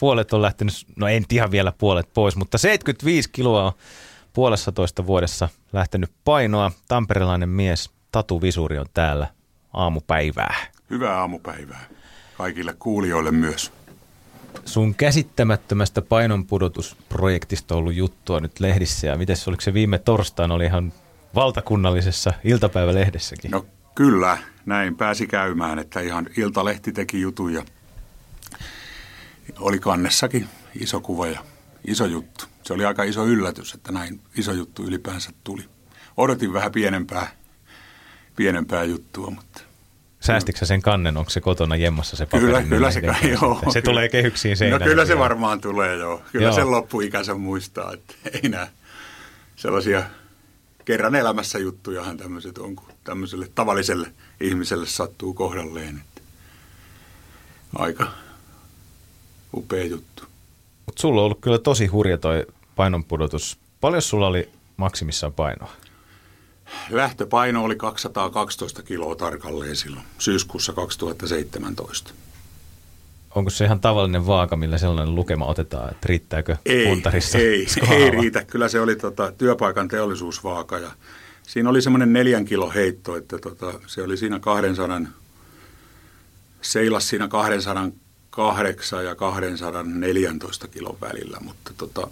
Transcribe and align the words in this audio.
Puolet 0.00 0.32
on 0.32 0.42
lähtenyt, 0.42 0.74
no 0.96 1.08
en 1.08 1.24
ihan 1.32 1.50
vielä 1.50 1.72
puolet 1.78 2.08
pois, 2.14 2.36
mutta 2.36 2.58
75 2.58 3.30
kiloa 3.32 3.64
on 3.64 3.72
puolessa 4.32 4.72
toista 4.72 5.06
vuodessa 5.06 5.48
lähtenyt 5.72 6.10
painoa. 6.24 6.72
Tamperelainen 6.88 7.48
mies 7.48 7.90
Tatu 8.12 8.42
Visuri 8.42 8.78
on 8.78 8.86
täällä 8.94 9.26
aamupäivää. 9.72 10.54
Hyvää 10.90 11.20
aamupäivää 11.20 11.84
kaikille 12.38 12.74
kuulijoille 12.78 13.30
myös. 13.30 13.72
Sun 14.64 14.94
käsittämättömästä 14.94 16.02
painonpudotusprojektista 16.02 17.74
on 17.74 17.78
ollut 17.78 17.94
juttua 17.94 18.40
nyt 18.40 18.60
lehdissä 18.60 19.06
ja 19.06 19.16
miten 19.16 19.36
oliko 19.46 19.60
se 19.60 19.74
viime 19.74 19.98
torstaina, 19.98 20.54
oli 20.54 20.64
ihan 20.64 20.92
valtakunnallisessa 21.34 22.32
iltapäivälehdessäkin. 22.44 23.50
No 23.50 23.66
kyllä, 23.94 24.38
näin 24.66 24.96
pääsi 24.96 25.26
käymään, 25.26 25.78
että 25.78 26.00
ihan 26.00 26.26
Iltalehti 26.36 26.92
teki 26.92 27.20
jutun 27.20 27.52
ja 27.52 27.62
oli 29.60 29.78
kannessakin 29.78 30.48
iso 30.80 31.00
kuva 31.00 31.26
ja 31.26 31.44
iso 31.86 32.06
juttu. 32.06 32.44
Se 32.62 32.72
oli 32.72 32.84
aika 32.84 33.02
iso 33.02 33.26
yllätys, 33.26 33.74
että 33.74 33.92
näin 33.92 34.20
iso 34.36 34.52
juttu 34.52 34.84
ylipäänsä 34.84 35.30
tuli. 35.44 35.64
Odotin 36.16 36.52
vähän 36.52 36.72
pienempää, 36.72 37.30
pienempää 38.36 38.84
juttua, 38.84 39.30
mutta 39.30 39.60
Säästitkö 40.20 40.66
sen 40.66 40.82
kannen, 40.82 41.16
onko 41.16 41.30
se 41.30 41.40
kotona 41.40 41.76
jemmassa 41.76 42.16
se 42.16 42.26
paperi? 42.26 42.46
Kyllä, 42.46 42.62
kyllä 42.62 42.90
se, 42.90 43.00
joo, 43.40 43.54
se 43.54 43.60
kyllä. 43.60 43.82
tulee 43.82 44.08
kehyksiin 44.08 44.56
seinään. 44.56 44.80
No 44.80 44.86
kyllä 44.86 45.06
se 45.06 45.18
varmaan 45.18 45.60
tulee, 45.60 45.96
joo. 45.96 46.22
Kyllä 46.32 46.46
joo. 46.46 46.54
sen 46.54 46.70
loppuikänsä 46.70 47.34
muistaa, 47.34 47.92
että 47.92 48.14
ei 48.42 48.48
näe 48.48 48.68
sellaisia 49.56 50.02
kerran 50.84 51.14
elämässä 51.14 51.58
juttujahan 51.58 52.16
tämmöiset 52.16 52.58
on, 52.58 52.76
kun 52.76 52.88
tämmöiselle 53.04 53.48
tavalliselle 53.54 54.12
ihmiselle 54.40 54.86
sattuu 54.86 55.34
kohdalleen. 55.34 55.96
Että 55.96 56.22
aika 57.76 58.12
upea 59.54 59.84
juttu. 59.84 60.22
Mut 60.86 60.98
sulla 60.98 61.20
on 61.20 61.24
ollut 61.24 61.40
kyllä 61.40 61.58
tosi 61.58 61.86
hurja 61.86 62.18
toi 62.18 62.46
painonpudotus. 62.76 63.58
Paljon 63.80 64.02
sulla 64.02 64.26
oli 64.26 64.48
maksimissaan 64.76 65.32
painoa? 65.32 65.70
Lähtöpaino 66.90 67.64
oli 67.64 67.76
212 67.76 68.82
kiloa 68.82 69.16
tarkalleen 69.16 69.76
silloin 69.76 70.04
syyskuussa 70.18 70.72
2017. 70.72 72.10
Onko 73.34 73.50
se 73.50 73.64
ihan 73.64 73.80
tavallinen 73.80 74.26
vaaka, 74.26 74.56
millä 74.56 74.78
sellainen 74.78 75.14
lukema 75.14 75.46
otetaan, 75.46 75.90
että 75.90 76.08
riittääkö 76.08 76.56
ei, 76.66 76.86
puntarissa? 76.86 77.38
Ei, 77.38 77.66
ei 77.90 78.10
riitä. 78.10 78.44
Kyllä 78.44 78.68
se 78.68 78.80
oli 78.80 78.96
tota, 78.96 79.32
työpaikan 79.32 79.88
teollisuusvaaka 79.88 80.78
ja 80.78 80.90
siinä 81.42 81.70
oli 81.70 81.82
semmoinen 81.82 82.12
neljän 82.12 82.44
kilo 82.44 82.70
heitto, 82.70 83.16
että 83.16 83.38
tota, 83.38 83.72
se 83.86 84.02
oli 84.02 84.16
siinä 84.16 84.38
200, 84.38 85.00
seilas 86.62 87.08
siinä 87.08 87.28
208 88.30 89.04
ja 89.04 89.14
214 89.14 90.68
kilon 90.68 90.96
välillä, 91.00 91.38
mutta 91.40 91.72
tota, 91.76 92.08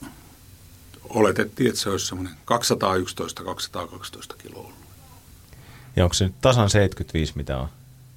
oletettiin, 1.08 1.68
että 1.68 1.80
se 1.80 1.90
olisi 1.90 2.06
semmoinen 2.06 2.34
211-212 2.34 2.38
kiloa 4.38 4.60
ollut. 4.60 4.74
Ja 5.96 6.04
onko 6.04 6.14
se 6.14 6.24
nyt 6.24 6.40
tasan 6.40 6.70
75, 6.70 7.32
mitä 7.36 7.58
on 7.58 7.68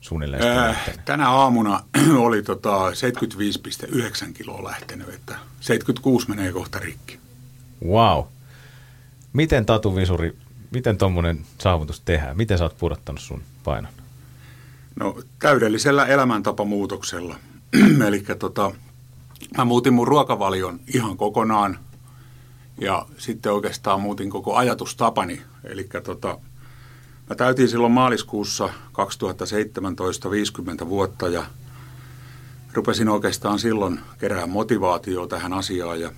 suunnilleen 0.02 0.58
äh, 0.58 0.90
Tänä 1.06 1.30
aamuna 1.30 1.84
oli 2.18 2.44
tota 2.44 2.90
75,9 2.90 4.34
kiloa 4.34 4.64
lähtenyt, 4.64 5.10
että 5.10 5.36
76 5.60 6.30
menee 6.30 6.52
kohta 6.52 6.80
rikki. 6.80 7.20
Wow. 7.86 8.24
Miten 9.34 9.66
Tatu 9.66 9.96
Visuri, 9.96 10.38
miten 10.72 10.98
tuommoinen 10.98 11.46
saavutus 11.58 12.00
tehdään? 12.00 12.38
Miten 12.38 12.58
sä 12.58 12.64
oot 12.64 12.78
pudottanut 12.78 13.22
sun 13.22 13.42
painon? 13.64 13.92
No 14.96 15.22
täydellisellä 15.40 16.06
elämäntapamuutoksella. 16.06 17.36
Eli 18.08 18.24
tota, 18.40 18.72
mä 19.58 19.66
muutin 19.66 19.94
mun 19.94 20.08
ruokavalion 20.08 20.80
ihan 20.94 21.18
kokonaan– 21.18 21.80
ja 22.82 23.06
sitten 23.18 23.52
oikeastaan 23.52 24.02
muutin 24.02 24.30
koko 24.30 24.56
ajatustapani. 24.56 25.42
Eli 25.64 25.90
tota, 26.04 26.38
mä 27.30 27.36
täytin 27.36 27.70
silloin 27.70 27.94
maaliskuussa 27.94 28.70
2017 28.92 30.32
50 30.32 30.90
vuotta 30.90 31.28
ja 31.28 31.46
rupesin 32.74 33.10
oikeastaan 33.10 33.60
silloin 33.60 34.00
kerää 34.18 34.48
motivaatioa 34.48 35.28
tähän 35.28 35.54
asiaan. 35.54 36.02
Ja 36.02 36.12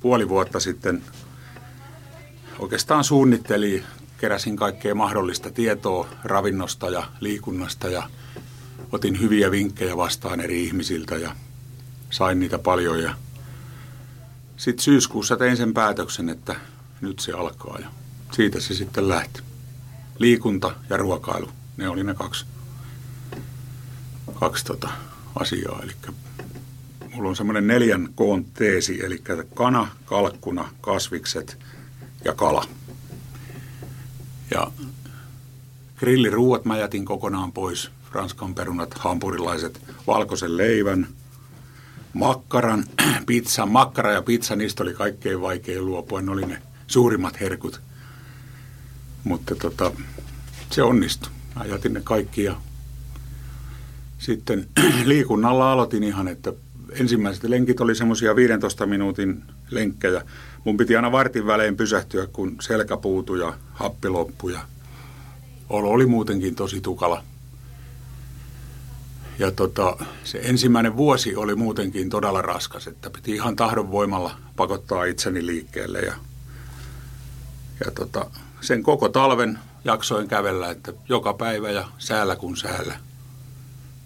puoli 0.00 0.28
vuotta 0.28 0.60
sitten 0.60 1.02
oikeastaan 2.58 3.04
suunnittelin, 3.04 3.84
keräsin 4.18 4.56
kaikkea 4.56 4.94
mahdollista 4.94 5.50
tietoa 5.50 6.08
ravinnosta 6.24 6.90
ja 6.90 7.06
liikunnasta 7.20 7.88
ja 7.88 8.02
otin 8.92 9.20
hyviä 9.20 9.50
vinkkejä 9.50 9.96
vastaan 9.96 10.40
eri 10.40 10.64
ihmisiltä 10.64 11.16
ja 11.16 11.36
sain 12.10 12.40
niitä 12.40 12.58
paljon 12.58 13.02
ja 13.02 13.14
sitten 14.56 14.84
syyskuussa 14.84 15.36
tein 15.36 15.56
sen 15.56 15.74
päätöksen, 15.74 16.28
että 16.28 16.56
nyt 17.00 17.18
se 17.18 17.32
alkaa 17.32 17.78
ja 17.80 17.88
siitä 18.32 18.60
se 18.60 18.74
sitten 18.74 19.08
lähti. 19.08 19.40
Liikunta 20.18 20.74
ja 20.90 20.96
ruokailu, 20.96 21.50
ne 21.76 21.88
oli 21.88 22.04
ne 22.04 22.14
kaksi, 22.14 22.46
kaksi 24.34 24.64
tota 24.64 24.88
asiaa. 25.34 25.80
Eli 25.82 25.92
mulla 27.14 27.28
on 27.28 27.36
semmoinen 27.36 27.66
neljän 27.66 28.08
koon 28.14 28.44
teesi, 28.44 29.04
eli 29.04 29.22
kana, 29.54 29.88
kalkkuna, 30.04 30.68
kasvikset 30.80 31.58
ja 32.24 32.34
kala. 32.34 32.64
Ja 34.50 34.72
grilliruuat 35.96 36.64
mä 36.64 36.78
jätin 36.78 37.04
kokonaan 37.04 37.52
pois. 37.52 37.90
Ranskan 38.14 38.54
perunat, 38.54 38.94
hampurilaiset, 38.94 39.80
valkoisen 40.06 40.56
leivän– 40.56 41.06
makkaran, 42.14 42.84
pizza, 43.26 43.66
makkara 43.66 44.12
ja 44.12 44.22
pizza, 44.22 44.56
niistä 44.56 44.82
oli 44.82 44.94
kaikkein 44.94 45.40
vaikein 45.40 45.86
luopua. 45.86 46.22
Ne 46.22 46.30
oli 46.30 46.46
ne 46.46 46.62
suurimmat 46.86 47.40
herkut. 47.40 47.80
Mutta 49.24 49.54
tota, 49.54 49.92
se 50.70 50.82
onnistui. 50.82 51.30
Mä 51.56 51.64
jätin 51.64 51.92
ne 51.92 52.00
kaikki 52.04 52.44
ja 52.44 52.56
sitten 54.18 54.68
liikunnalla 55.04 55.72
aloitin 55.72 56.04
ihan, 56.04 56.28
että 56.28 56.52
ensimmäiset 56.90 57.44
lenkit 57.44 57.80
oli 57.80 57.94
semmoisia 57.94 58.36
15 58.36 58.86
minuutin 58.86 59.42
lenkkejä. 59.70 60.22
Mun 60.64 60.76
piti 60.76 60.96
aina 60.96 61.12
vartin 61.12 61.46
välein 61.46 61.76
pysähtyä, 61.76 62.26
kun 62.26 62.56
selkä 62.60 62.96
puutui 62.96 63.40
ja 63.40 63.54
happi 63.72 64.08
loppui 64.08 64.52
ja 64.52 64.60
olo 65.68 65.90
oli 65.90 66.06
muutenkin 66.06 66.54
tosi 66.54 66.80
tukala. 66.80 67.24
Ja 69.38 69.50
tota, 69.50 69.96
se 70.24 70.40
ensimmäinen 70.42 70.96
vuosi 70.96 71.36
oli 71.36 71.54
muutenkin 71.54 72.10
todella 72.10 72.42
raskas, 72.42 72.86
että 72.86 73.10
piti 73.10 73.34
ihan 73.34 73.56
tahdon 73.56 73.90
voimalla 73.90 74.36
pakottaa 74.56 75.04
itseni 75.04 75.46
liikkeelle. 75.46 75.98
Ja, 75.98 76.14
ja 77.84 77.90
tota, 77.90 78.30
sen 78.60 78.82
koko 78.82 79.08
talven 79.08 79.58
jaksoin 79.84 80.28
kävellä, 80.28 80.70
että 80.70 80.92
joka 81.08 81.34
päivä 81.34 81.70
ja 81.70 81.88
säällä 81.98 82.36
kun 82.36 82.56
säällä 82.56 82.94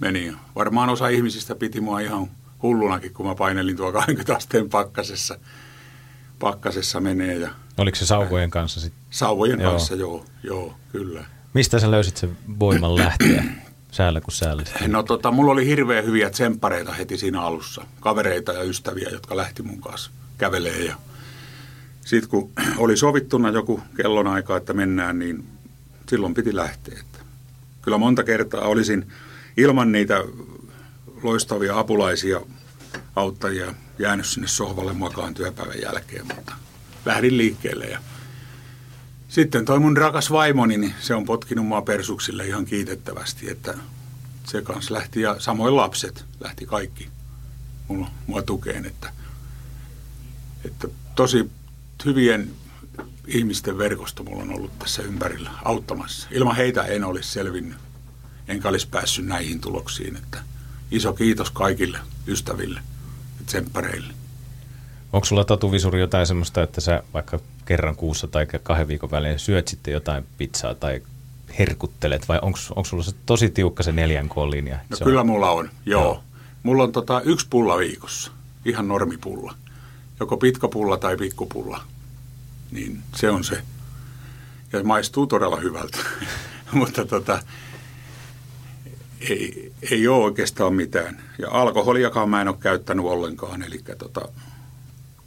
meni. 0.00 0.32
Varmaan 0.54 0.88
osa 0.88 1.08
ihmisistä 1.08 1.54
piti 1.54 1.80
mua 1.80 2.00
ihan 2.00 2.30
hullunakin, 2.62 3.14
kun 3.14 3.26
mä 3.26 3.34
painelin 3.34 3.76
tuo 3.76 3.92
20 3.92 4.36
asteen 4.36 4.68
pakkasessa, 4.68 5.38
pakkasessa 6.38 7.00
menee. 7.00 7.34
Ja, 7.34 7.50
Oliko 7.78 7.96
se 7.96 8.06
sauvojen 8.06 8.50
kanssa 8.50 8.80
sitten? 8.80 9.02
Sauvojen 9.10 9.60
joo. 9.60 9.70
kanssa, 9.70 9.94
joo, 9.94 10.24
joo, 10.42 10.74
kyllä. 10.92 11.24
Mistä 11.54 11.78
sä 11.78 11.90
löysit 11.90 12.16
sen 12.16 12.38
voiman 12.60 12.96
lähteä? 12.96 13.44
Säällä 13.92 14.20
kuin 14.20 14.34
säällä? 14.34 14.62
No 14.86 15.02
tota, 15.02 15.30
mulla 15.30 15.52
oli 15.52 15.66
hirveän 15.66 16.04
hyviä 16.04 16.30
tsemppareita 16.30 16.92
heti 16.92 17.18
siinä 17.18 17.42
alussa. 17.42 17.84
Kavereita 18.00 18.52
ja 18.52 18.62
ystäviä, 18.62 19.08
jotka 19.08 19.36
lähti 19.36 19.62
mun 19.62 19.80
kanssa 19.80 20.10
kävelee. 20.38 20.84
Ja 20.84 20.94
sitten 22.04 22.30
kun 22.30 22.50
oli 22.84 22.96
sovittuna 22.96 23.50
joku 23.50 23.80
kellonaika, 23.96 24.56
että 24.56 24.72
mennään, 24.72 25.18
niin 25.18 25.44
silloin 26.08 26.34
piti 26.34 26.56
lähteä. 26.56 26.98
Että 27.00 27.18
kyllä 27.82 27.98
monta 27.98 28.24
kertaa 28.24 28.60
olisin 28.60 29.12
ilman 29.56 29.92
niitä 29.92 30.24
loistavia 31.22 31.78
apulaisia 31.78 32.40
auttajia 33.16 33.74
jäänyt 33.98 34.26
sinne 34.26 34.48
sohvalle 34.48 34.92
makaan 34.92 35.34
työpäivän 35.34 35.80
jälkeen, 35.82 36.26
mutta 36.34 36.52
lähdin 37.04 37.38
liikkeelle 37.38 37.86
ja 37.86 37.98
sitten 39.28 39.64
toi 39.64 39.78
mun 39.78 39.96
rakas 39.96 40.30
vaimoni, 40.30 40.76
niin 40.76 40.94
se 41.00 41.14
on 41.14 41.24
potkinut 41.24 41.66
mua 41.66 41.82
persuksille 41.82 42.46
ihan 42.46 42.64
kiitettävästi, 42.64 43.50
että 43.50 43.74
se 44.44 44.62
kanssa 44.62 44.94
lähti 44.94 45.20
ja 45.20 45.40
samoin 45.40 45.76
lapset 45.76 46.24
lähti 46.40 46.66
kaikki 46.66 47.08
mulla, 47.88 48.10
mua 48.26 48.42
tukeen, 48.42 48.86
että 48.86 49.12
Että 50.64 50.88
tosi 51.14 51.50
hyvien 52.04 52.50
ihmisten 53.26 53.78
verkosto 53.78 54.24
mulla 54.24 54.42
on 54.42 54.54
ollut 54.54 54.78
tässä 54.78 55.02
ympärillä 55.02 55.50
auttamassa. 55.64 56.28
Ilman 56.30 56.56
heitä 56.56 56.82
en 56.82 57.04
olisi 57.04 57.30
selvinnyt, 57.30 57.78
enkä 58.48 58.68
olisi 58.68 58.88
päässyt 58.88 59.26
näihin 59.26 59.60
tuloksiin. 59.60 60.16
Että 60.16 60.38
iso 60.90 61.12
kiitos 61.12 61.50
kaikille 61.50 61.98
ystäville 62.26 62.80
ja 63.38 63.46
tsemppareille. 63.46 64.14
Onko 65.12 65.24
sulla 65.24 65.44
tatuvisuri 65.44 66.00
jotain 66.00 66.26
semmoista, 66.26 66.62
että 66.62 66.80
sä 66.80 67.02
vaikka 67.14 67.40
kerran 67.64 67.96
kuussa 67.96 68.26
tai 68.26 68.46
kahden 68.62 68.88
viikon 68.88 69.10
välein 69.10 69.38
syöt 69.38 69.68
sitten 69.68 69.94
jotain 69.94 70.24
pizzaa 70.38 70.74
tai 70.74 71.02
herkuttelet 71.58 72.28
vai 72.28 72.38
onko 72.42 72.84
sulla 72.84 73.02
se 73.02 73.12
tosi 73.26 73.50
tiukka 73.50 73.82
se 73.82 73.92
neljän 73.92 74.28
linja? 74.50 74.78
No 74.90 74.96
se 74.96 75.04
kyllä 75.04 75.20
on... 75.20 75.26
mulla 75.26 75.50
on, 75.50 75.70
joo. 75.86 76.02
joo. 76.02 76.22
Mulla 76.62 76.82
on 76.82 76.92
tota 76.92 77.20
yksi 77.20 77.46
pulla 77.50 77.78
viikossa, 77.78 78.32
ihan 78.64 78.88
normipulla. 78.88 79.54
Joko 80.20 80.36
pitkä 80.36 80.68
pulla 80.68 80.96
tai 80.96 81.16
pikkupulla. 81.16 81.82
Niin 82.70 83.02
se 83.16 83.30
on 83.30 83.44
se. 83.44 83.62
Ja 84.72 84.84
maistuu 84.84 85.26
todella 85.26 85.56
hyvältä. 85.56 85.98
Mutta 86.72 87.04
tota, 87.04 87.42
ei, 89.20 89.72
ei 89.90 90.08
ole 90.08 90.24
oikeastaan 90.24 90.74
mitään. 90.74 91.22
Ja 91.38 91.50
alkoholiakaan 91.50 92.28
mä 92.28 92.40
en 92.40 92.48
ole 92.48 92.56
käyttänyt 92.60 93.04
ollenkaan. 93.04 93.62
Eli 93.62 93.80
tota, 93.98 94.28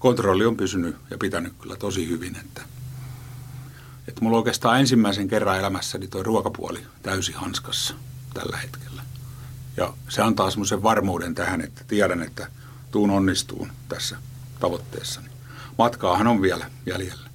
kontrolli 0.02 0.46
on 0.46 0.58
pysynyt 0.58 0.96
ja 1.10 1.18
pitänyt 1.18 1.54
kyllä 1.62 1.76
tosi 1.76 2.08
hyvin. 2.08 2.36
Että, 2.36 2.62
että 4.08 4.22
mulla 4.22 4.38
oikeastaan 4.38 4.80
ensimmäisen 4.80 5.28
kerran 5.28 5.60
elämässäni 5.60 6.08
toi 6.08 6.24
ruokapuoli 6.24 6.80
täysin 7.04 7.36
hanskassa 7.36 7.94
tällä 8.34 8.58
hetkellä. 8.58 9.02
Ja 9.78 9.94
se 10.10 10.22
antaa 10.22 10.52
semmoisen 10.52 10.84
varmuuden 10.84 11.36
tähän, 11.36 11.62
että 11.62 11.84
tiedän, 11.88 12.24
että 12.24 12.48
tuun 12.92 13.10
onnistuun 13.10 13.72
tässä 13.90 14.18
tavoitteessani. 14.60 15.28
Matkaahan 15.78 16.28
on 16.28 16.42
vielä 16.42 16.66
jäljellä. 16.86 17.30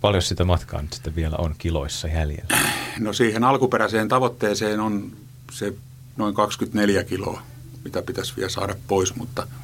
Paljon 0.00 0.22
sitä 0.22 0.44
matkaa 0.44 0.82
nyt 0.82 0.92
sitten 0.92 1.14
vielä 1.14 1.36
on 1.36 1.54
kiloissa 1.58 2.08
jäljellä? 2.08 2.58
No 2.98 3.12
siihen 3.12 3.44
alkuperäiseen 3.44 4.08
tavoitteeseen 4.08 4.80
on 4.80 5.12
se 5.52 5.74
noin 6.16 6.34
24 6.34 7.04
kiloa, 7.04 7.42
mitä 7.84 8.02
pitäisi 8.02 8.36
vielä 8.36 8.48
saada 8.48 8.74
pois, 8.88 9.16
mutta– 9.16 9.46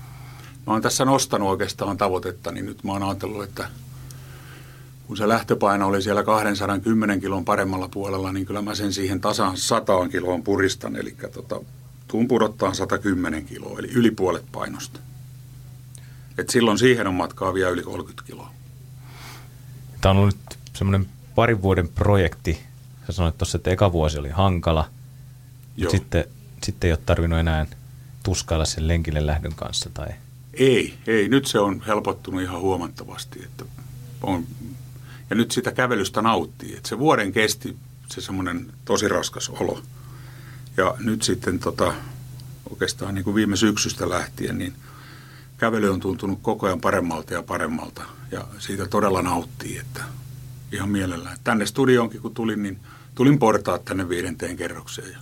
mä 0.67 0.73
oon 0.73 0.83
tässä 0.83 1.05
nostanut 1.05 1.49
oikeastaan 1.49 1.97
tavoitetta, 1.97 2.53
niin 2.53 2.67
nyt 2.67 2.85
mä 2.85 2.93
oon 2.93 3.03
ajatellut, 3.03 3.45
että 3.45 3.69
kun 5.07 5.17
se 5.17 5.29
lähtöpaino 5.29 5.87
oli 5.89 6.03
siellä 6.03 6.23
210 6.23 7.21
kilon 7.21 7.45
paremmalla 7.45 7.89
puolella, 7.89 8.33
niin 8.33 8.47
kyllä 8.47 8.63
mä 8.63 8.75
sen 8.75 8.93
siihen 8.93 9.21
tasaan 9.21 9.57
100 9.57 10.09
kiloon 10.09 10.43
puristan, 10.43 10.97
eli 10.97 11.17
tota, 11.33 11.61
tuun 12.09 12.29
pudottaa 12.29 12.75
110 12.75 13.45
kiloa, 13.45 13.79
eli 13.79 13.89
yli 13.89 14.11
puolet 14.11 14.45
painosta. 14.53 15.01
Et 16.39 16.49
silloin 16.49 16.79
siihen 16.79 17.07
on 17.07 17.15
matkaa 17.15 17.55
vielä 17.55 17.71
yli 17.71 17.83
30 17.83 18.23
kiloa. 18.27 18.51
Tämä 20.01 20.11
on 20.11 20.17
ollut 20.17 20.35
nyt 20.35 20.59
semmoinen 20.73 21.07
parin 21.35 21.63
vuoden 21.63 21.89
projekti. 21.89 22.61
Sä 23.07 23.13
sanoit 23.13 23.39
tuossa, 23.39 23.57
että 23.57 23.71
eka 23.71 23.93
vuosi 23.93 24.19
oli 24.19 24.31
hankala, 24.31 24.89
Joo. 25.77 25.91
sitten, 25.91 26.25
sitten 26.63 26.89
ei 26.89 26.93
ole 26.93 27.01
tarvinnut 27.07 27.39
enää 27.39 27.67
tuskailla 28.23 28.65
sen 28.65 28.89
lenkille 28.89 29.27
lähdön 29.27 29.55
kanssa 29.55 29.91
tai– 29.91 30.09
ei, 30.59 30.99
ei. 31.07 31.29
Nyt 31.29 31.47
se 31.47 31.59
on 31.59 31.83
helpottunut 31.87 32.43
ihan 32.43 32.61
huomattavasti. 32.61 33.45
Että 33.45 33.65
on, 34.23 34.47
ja 35.31 35.37
nyt 35.37 35.51
sitä 35.51 35.73
kävelystä 35.73 36.23
nauttii. 36.23 36.77
Että 36.77 36.89
se 36.89 36.99
vuoden 36.99 37.33
kesti 37.33 37.77
se 38.09 38.21
semmoinen 38.21 38.73
tosi 38.85 39.09
raskas 39.09 39.49
olo. 39.49 39.83
Ja 40.77 40.95
nyt 40.99 41.23
sitten 41.23 41.59
tota, 41.59 41.95
oikeastaan 42.71 43.15
niin 43.15 43.25
kuin 43.25 43.35
viime 43.35 43.57
syksystä 43.57 44.09
lähtien, 44.09 44.59
niin 44.59 44.73
kävely 45.59 45.89
on 45.89 46.01
tuntunut 46.01 46.39
koko 46.43 46.67
ajan 46.67 46.81
paremmalta 46.81 47.35
ja 47.35 47.43
paremmalta. 47.43 48.03
Ja 48.31 48.47
siitä 48.59 48.87
todella 48.87 49.23
nauttii, 49.23 49.79
että 49.79 50.05
ihan 50.73 50.89
mielellään. 50.89 51.39
Tänne 51.45 51.67
studioonkin 51.67 52.21
kun 52.21 52.35
tulin, 52.35 52.63
niin 52.63 52.81
tulin 53.15 53.39
portaat 53.39 53.85
tänne 53.85 54.09
viidenteen 54.09 54.57
kerrokseen. 54.57 55.13
Ja 55.13 55.19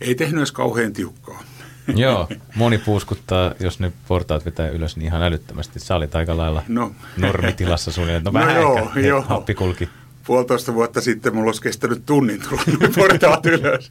ei 0.00 0.14
tehnyt 0.14 0.38
edes 0.38 0.52
kauhean 0.52 0.92
tiukkaa. 0.92 1.42
Joo, 1.94 2.28
moni 2.54 2.78
puuskuttaa, 2.78 3.54
jos 3.60 3.80
ne 3.80 3.92
portaat 4.08 4.44
vetää 4.44 4.68
ylös 4.68 4.96
niin 4.96 5.06
ihan 5.06 5.22
älyttömästi. 5.22 5.80
Sä 5.80 5.96
olit 5.96 6.14
aika 6.14 6.36
lailla 6.36 6.62
no. 6.68 6.92
normitilassa 7.16 7.92
suunnilleen. 7.92 8.24
No, 8.24 8.30
no 8.40 8.40
vähän 8.40 8.56
joo, 8.56 8.78
ehkä 8.78 9.00
joo. 9.00 9.22
happi 9.22 9.54
kulki. 9.54 9.88
Puolitoista 10.26 10.74
vuotta 10.74 11.00
sitten 11.00 11.34
mulla 11.34 11.48
olisi 11.48 11.62
kestänyt 11.62 12.06
tunnin 12.06 12.42
tulla 12.42 12.88
portaat 12.96 13.46
ylös. 13.46 13.90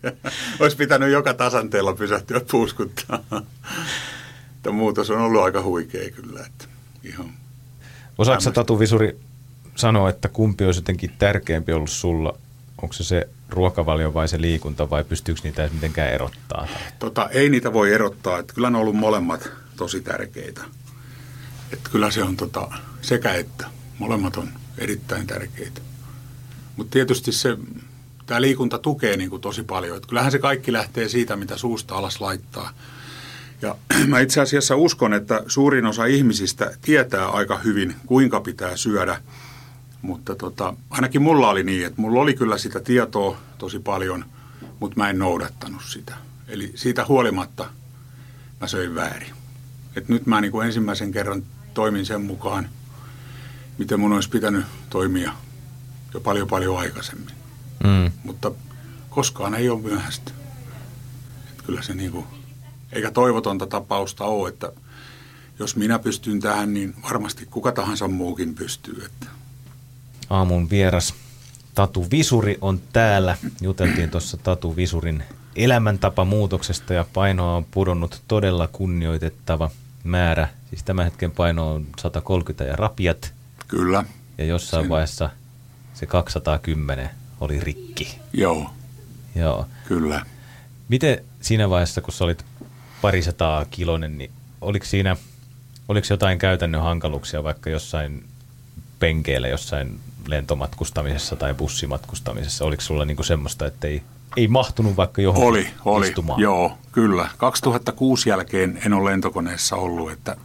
olisi 0.60 0.78
pitänyt 0.78 1.12
joka 1.12 1.34
tasanteella 1.34 1.94
pysähtyä 1.94 2.42
puuskuttaa. 2.52 3.20
Tämä 4.64 4.76
muutos 4.76 5.10
on 5.10 5.22
ollut 5.22 5.42
aika 5.44 5.62
huikea 5.62 6.12
kyllä. 6.12 6.40
Että 6.40 6.66
ihan 7.04 7.30
Osaatko 8.18 8.52
Tatu 8.52 8.80
Visuri 8.80 9.20
sanoa, 9.76 10.10
että 10.10 10.28
kumpi 10.28 10.66
olisi 10.66 10.78
jotenkin 10.78 11.12
tärkeämpi 11.20 11.74
ollut 11.74 11.90
sulla? 11.90 12.38
Onko 12.82 12.94
se 12.94 13.04
se 13.04 13.28
ruokavalio 13.50 14.14
vai 14.14 14.28
se 14.28 14.42
liikunta 14.42 14.90
vai 14.90 15.04
pystyykö 15.04 15.42
niitä 15.44 15.70
mitenkään 15.74 16.14
erottaa? 16.14 16.68
Tota, 17.00 17.30
ei 17.30 17.50
niitä 17.50 17.74
voi 17.74 17.94
erottaa. 17.94 18.40
Että 18.40 18.54
kyllä 18.54 18.70
ne 18.70 18.78
on 18.78 18.82
ollut 18.82 18.96
molemmat 18.96 19.50
tosi 19.78 20.02
tärkeitä. 20.02 20.62
Että 21.74 21.90
kyllä 21.90 22.12
se 22.12 22.24
on 22.24 22.38
tota, 22.38 22.68
sekä 23.02 23.34
että. 23.34 23.66
Molemmat 24.00 24.38
on 24.38 24.50
erittäin 24.78 25.28
tärkeitä. 25.28 25.82
Mutta 26.76 26.92
tietysti 26.92 27.32
se, 27.32 27.58
tämä 28.26 28.42
liikunta 28.42 28.80
tukee 28.80 29.18
niin 29.18 29.30
kuin 29.30 29.42
tosi 29.42 29.64
paljon. 29.64 29.98
Että 29.98 30.10
kyllähän 30.10 30.32
se 30.32 30.40
kaikki 30.40 30.74
lähtee 30.74 31.10
siitä, 31.10 31.36
mitä 31.36 31.58
suusta 31.58 31.96
alas 31.96 32.22
laittaa. 32.22 32.72
Ja 33.62 33.76
mä 34.08 34.20
itse 34.20 34.42
asiassa 34.42 34.76
uskon, 34.76 35.14
että 35.14 35.44
suurin 35.48 35.86
osa 35.86 36.06
ihmisistä 36.06 36.78
tietää 36.82 37.28
aika 37.28 37.58
hyvin, 37.58 37.96
kuinka 38.06 38.42
pitää 38.42 38.78
syödä– 38.78 39.22
mutta 40.06 40.36
tota, 40.36 40.74
ainakin 40.90 41.22
mulla 41.22 41.50
oli 41.50 41.64
niin, 41.64 41.86
että 41.86 42.02
mulla 42.02 42.22
oli 42.22 42.34
kyllä 42.34 42.58
sitä 42.58 42.80
tietoa 42.80 43.38
tosi 43.58 43.80
paljon, 43.80 44.26
mutta 44.80 44.98
mä 44.98 45.10
en 45.10 45.20
noudattanut 45.20 45.82
sitä. 45.84 46.16
Eli 46.48 46.72
siitä 46.76 47.06
huolimatta 47.06 47.70
mä 48.62 48.68
söin 48.68 48.96
väärin. 48.96 49.34
Et 49.96 50.10
nyt 50.10 50.26
mä 50.26 50.42
niin 50.42 50.52
kuin 50.52 50.66
ensimmäisen 50.66 51.12
kerran 51.12 51.44
toimin 51.74 52.06
sen 52.06 52.22
mukaan, 52.22 52.70
miten 53.78 54.00
mun 54.00 54.14
olisi 54.14 54.30
pitänyt 54.30 54.66
toimia 54.90 55.32
jo 56.14 56.20
paljon 56.20 56.48
paljon 56.48 56.80
aikaisemmin. 56.80 57.36
Mm. 57.84 58.12
Mutta 58.24 58.52
koskaan 59.10 59.56
ei 59.56 59.70
ole 59.70 59.82
myöhäistä. 59.82 60.32
Et 61.52 61.62
kyllä 61.62 61.82
se 61.82 61.94
niin 61.94 62.12
kuin, 62.12 62.26
eikä 62.92 63.12
toivotonta 63.12 63.68
tapausta 63.68 64.26
ole, 64.26 64.50
että 64.50 64.72
jos 65.60 65.76
minä 65.76 66.00
pystyn 66.00 66.40
tähän, 66.40 66.74
niin 66.74 66.96
varmasti 67.04 67.46
kuka 67.46 67.72
tahansa 67.72 68.08
muukin 68.08 68.56
pystyy. 68.56 69.06
Että 69.06 69.35
aamun 70.30 70.70
vieras 70.70 71.14
Tatu 71.76 72.08
Visuri 72.12 72.58
on 72.62 72.82
täällä. 72.94 73.38
Juteltiin 73.62 74.10
tuossa 74.10 74.38
Tatu 74.38 74.76
Visurin 74.76 75.24
elämäntapa 75.56 76.26
muutoksesta 76.26 76.94
ja 76.94 77.06
painoa 77.14 77.56
on 77.56 77.66
pudonnut 77.72 78.22
todella 78.28 78.68
kunnioitettava 78.68 79.70
määrä. 80.04 80.48
Siis 80.70 80.84
tämän 80.84 81.06
hetken 81.06 81.32
paino 81.32 81.72
on 81.72 81.88
130 82.00 82.64
ja 82.64 82.76
rapiat. 82.76 83.34
Kyllä. 83.68 84.04
Ja 84.38 84.46
jossain 84.46 84.84
Sen... 84.84 84.90
vaiheessa 84.90 85.30
se 85.94 86.06
210 86.06 87.10
oli 87.42 87.60
rikki. 87.60 88.20
Joo. 88.34 88.70
Joo. 89.36 89.66
Kyllä. 89.88 90.26
Miten 90.90 91.24
siinä 91.42 91.70
vaiheessa, 91.70 92.02
kun 92.02 92.14
sä 92.14 92.24
olit 92.24 92.46
parisataa 93.02 93.66
kilonen, 93.66 94.18
niin 94.18 94.32
oliko 94.62 94.86
siinä, 94.86 95.16
oliko 95.88 96.08
jotain 96.10 96.40
käytännön 96.40 96.82
hankaluuksia 96.82 97.44
vaikka 97.44 97.70
jossain 97.70 98.26
penkeillä 99.00 99.48
jossain 99.48 100.00
lentomatkustamisessa 100.28 101.36
tai 101.36 101.54
bussimatkustamisessa? 101.54 102.66
Oliko 102.66 102.82
sulla 102.82 103.06
niinku 103.06 103.24
semmoista, 103.24 103.66
että 103.66 103.88
ei, 103.88 104.02
ei 104.38 104.48
mahtunut 104.48 104.98
vaikka 104.98 105.22
johonkin 105.22 105.48
Oli, 105.50 105.68
oli, 105.86 106.08
istumaan? 106.08 106.42
joo, 106.42 106.78
kyllä. 106.92 107.30
2006 107.38 108.30
jälkeen 108.30 108.80
en 108.86 108.94
ole 108.94 109.12
lentokoneessa 109.12 109.76
ollut, 109.76 110.12
että 110.12 110.38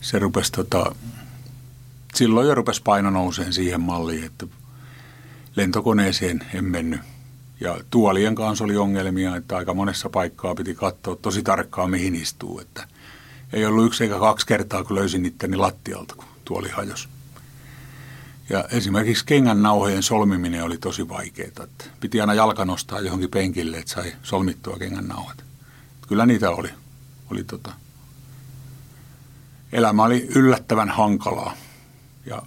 se 0.00 0.18
rupesi 0.18 0.52
tota, 0.52 0.94
silloin 2.14 2.48
jo 2.48 2.54
rupesi 2.54 2.82
paino 2.82 3.10
nouseen 3.10 3.52
siihen 3.52 3.80
malliin, 3.80 4.24
että 4.24 4.46
lentokoneeseen 5.56 6.40
en 6.54 6.64
mennyt. 6.64 7.00
Ja 7.60 7.76
tuolien 7.90 8.34
kanssa 8.34 8.64
oli 8.64 8.76
ongelmia, 8.76 9.36
että 9.36 9.56
aika 9.56 9.74
monessa 9.74 10.10
paikkaa 10.10 10.54
piti 10.54 10.74
katsoa 10.74 11.16
tosi 11.16 11.42
tarkkaan, 11.42 11.90
mihin 11.90 12.14
istuu. 12.14 12.60
Että 12.60 12.88
ei 13.52 13.66
ollut 13.66 13.86
yksi 13.86 14.04
eikä 14.04 14.18
kaksi 14.18 14.46
kertaa, 14.46 14.84
kun 14.84 14.96
löysin 14.96 15.26
itteni 15.26 15.56
lattialta, 15.56 16.14
kun 16.14 16.24
tuoli 16.44 16.68
hajosi. 16.68 17.08
Ja 18.50 18.64
esimerkiksi 18.72 19.26
kengän 19.26 19.62
nauhojen 19.62 20.02
solmiminen 20.02 20.64
oli 20.64 20.78
tosi 20.78 21.08
vaikeaa. 21.08 21.48
Että 21.48 21.84
piti 22.00 22.20
aina 22.20 22.34
jalka 22.34 22.64
nostaa 22.64 23.00
johonkin 23.00 23.30
penkille, 23.30 23.78
että 23.78 23.92
sai 23.92 24.12
solmittua 24.22 24.76
kengän 24.78 25.08
nauhat. 25.08 25.44
Kyllä 26.08 26.26
niitä 26.26 26.50
oli. 26.50 26.70
oli 27.30 27.44
tota. 27.44 27.72
Elämä 29.72 30.04
oli 30.04 30.26
yllättävän 30.34 30.88
hankalaa. 30.88 31.54
Ja 32.26 32.42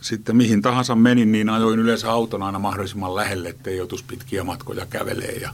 sitten 0.00 0.36
mihin 0.36 0.62
tahansa 0.62 0.94
menin, 0.94 1.32
niin 1.32 1.50
ajoin 1.50 1.78
yleensä 1.78 2.12
auton 2.12 2.42
aina 2.42 2.58
mahdollisimman 2.58 3.14
lähelle, 3.14 3.48
ettei 3.48 3.76
joutuisi 3.76 4.04
pitkiä 4.04 4.44
matkoja 4.44 4.86
kävelee. 4.86 5.32
Ja 5.32 5.50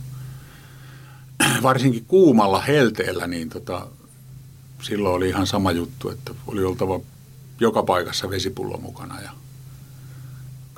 varsinkin 1.63 2.05
kuumalla 2.05 2.61
helteellä, 2.61 3.27
niin 3.27 3.49
tota, 3.49 3.87
silloin 4.83 5.15
oli 5.15 5.29
ihan 5.29 5.47
sama 5.47 5.73
juttu, 5.73 6.11
että 6.11 6.35
oli 6.47 6.65
oltava 6.65 7.01
joka 7.61 7.83
paikassa 7.83 8.31
vesipullo 8.31 8.79
mukana 8.79 9.21
ja 9.21 9.31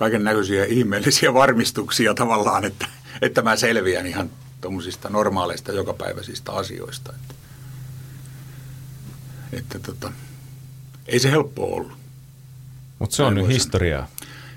kaiken 0.01 0.25
näköisiä 0.25 0.65
ihmeellisiä 0.65 1.35
varmistuksia 1.43 2.15
tavallaan, 2.15 2.65
että, 2.65 2.87
että 3.23 3.43
mä 3.43 3.57
selviän 3.57 4.07
ihan 4.07 4.31
tuommoisista 4.61 5.09
normaaleista 5.09 5.73
jokapäiväisistä 5.73 6.53
asioista. 6.53 7.13
Että, 7.13 7.35
että 9.53 9.79
tota, 9.79 10.13
ei 11.07 11.19
se 11.19 11.31
helppo 11.31 11.75
ollut. 11.75 11.93
Mutta 12.99 13.17
se 13.17 13.23
on 13.23 13.35
nyt 13.35 13.49
historiaa. 13.49 14.09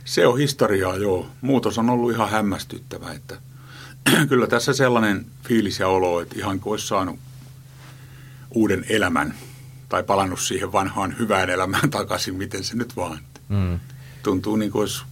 Se 0.05 0.27
on 0.27 0.37
historiaa, 0.37 0.97
joo. 0.97 1.27
Muutos 1.41 1.77
on 1.77 1.89
ollut 1.89 2.11
ihan 2.11 2.29
hämmästyttävä, 2.29 3.11
että 3.11 3.37
kyllä 4.29 4.47
tässä 4.47 4.73
sellainen 4.73 5.25
fiilis 5.43 5.79
ja 5.79 5.87
olo, 5.87 6.21
että 6.21 6.35
ihan 6.37 6.59
kuin 6.59 6.71
olisi 6.71 6.87
saanut 6.87 7.19
uuden 8.51 8.85
elämän 8.89 9.33
tai 9.89 10.03
palannut 10.03 10.39
siihen 10.39 10.71
vanhaan 10.71 11.15
hyvään 11.19 11.49
elämään 11.49 11.89
takaisin, 11.99 12.35
miten 12.35 12.63
se 12.63 12.75
nyt 12.75 12.95
vaan. 12.95 13.19
Mm. 13.49 13.79
Tuntuu 14.23 14.55
niin 14.55 14.71
kuin 14.71 14.79
olisi 14.79 15.03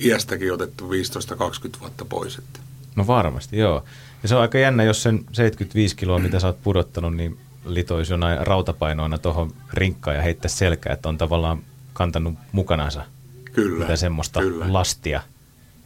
iästäkin 0.00 0.52
otettu 0.52 0.90
15-20 0.90 1.80
vuotta 1.80 2.04
pois. 2.04 2.38
Että. 2.38 2.60
No 2.96 3.06
varmasti, 3.06 3.58
joo. 3.58 3.84
Ja 4.22 4.28
se 4.28 4.34
on 4.34 4.42
aika 4.42 4.58
jännä, 4.58 4.82
jos 4.82 5.02
sen 5.02 5.24
75 5.32 5.96
kiloa, 5.96 6.18
mitä 6.18 6.40
sä 6.40 6.46
oot 6.46 6.62
pudottanut, 6.62 7.16
niin 7.16 7.38
litoisi 7.64 8.12
jonain 8.12 8.46
rautapainoina 8.46 9.18
tuohon 9.18 9.52
rinkkaan 9.72 10.16
ja 10.16 10.22
heittää 10.22 10.48
selkää, 10.48 10.92
että 10.92 11.08
on 11.08 11.18
tavallaan 11.18 11.62
kantanut 11.92 12.34
mukanansa 12.52 13.04
kyllä, 13.52 13.78
mitä 13.78 13.96
semmoista 13.96 14.40
kyllä. 14.40 14.72
lastia 14.72 15.22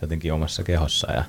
jotenkin 0.02 0.33
omassa 0.33 0.62
kehossa. 0.62 1.12
Ja, 1.12 1.25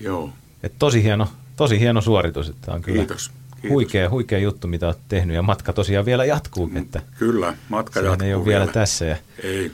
Joo. 0.00 0.30
Et 0.62 0.72
tosi, 0.78 1.02
hieno, 1.02 1.28
tosi 1.56 1.80
hieno 1.80 2.00
suoritus, 2.00 2.48
että 2.48 2.72
on 2.72 2.82
kyllä 2.82 2.98
Kiitos. 2.98 3.28
Kiitos. 3.28 3.70
Huikea, 3.70 4.10
huikea 4.10 4.38
juttu, 4.38 4.68
mitä 4.68 4.86
olet 4.86 4.98
tehnyt 5.08 5.36
ja 5.36 5.42
matka 5.42 5.72
tosiaan 5.72 6.04
vielä 6.04 6.24
jatkuu. 6.24 6.70
Että 6.74 7.02
kyllä, 7.18 7.56
matka 7.68 8.00
jatkuu 8.00 8.26
ei 8.26 8.34
ole 8.34 8.44
vielä 8.44 8.66
tässä. 8.66 9.04
Ja 9.04 9.16
ei, 9.42 9.72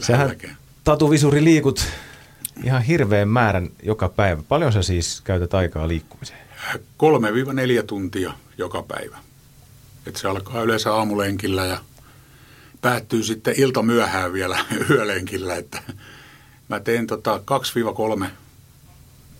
Sähän 0.00 0.36
lähelläkään. 0.88 0.98
tatuvisuri 0.98 1.44
liikut 1.44 1.86
ihan 2.64 2.82
hirveän 2.82 3.28
määrän 3.28 3.70
joka 3.82 4.08
päivä. 4.08 4.42
Paljon 4.48 4.72
sä 4.72 4.82
siis 4.82 5.20
käytät 5.20 5.54
aikaa 5.54 5.88
liikkumiseen? 5.88 6.38
3-4 6.74 6.78
tuntia 7.86 8.32
joka 8.58 8.82
päivä. 8.82 9.18
Et 10.06 10.16
se 10.16 10.28
alkaa 10.28 10.62
yleensä 10.62 10.94
aamulenkillä 10.94 11.66
ja 11.66 11.78
päättyy 12.80 13.22
sitten 13.22 13.54
ilta 13.56 13.82
myöhään 13.82 14.32
vielä 14.32 14.64
yölenkillä. 14.90 15.56
Että 15.56 15.82
mä 16.68 16.80
teen 16.80 17.06
tota 17.06 17.40
2-3 18.22 18.26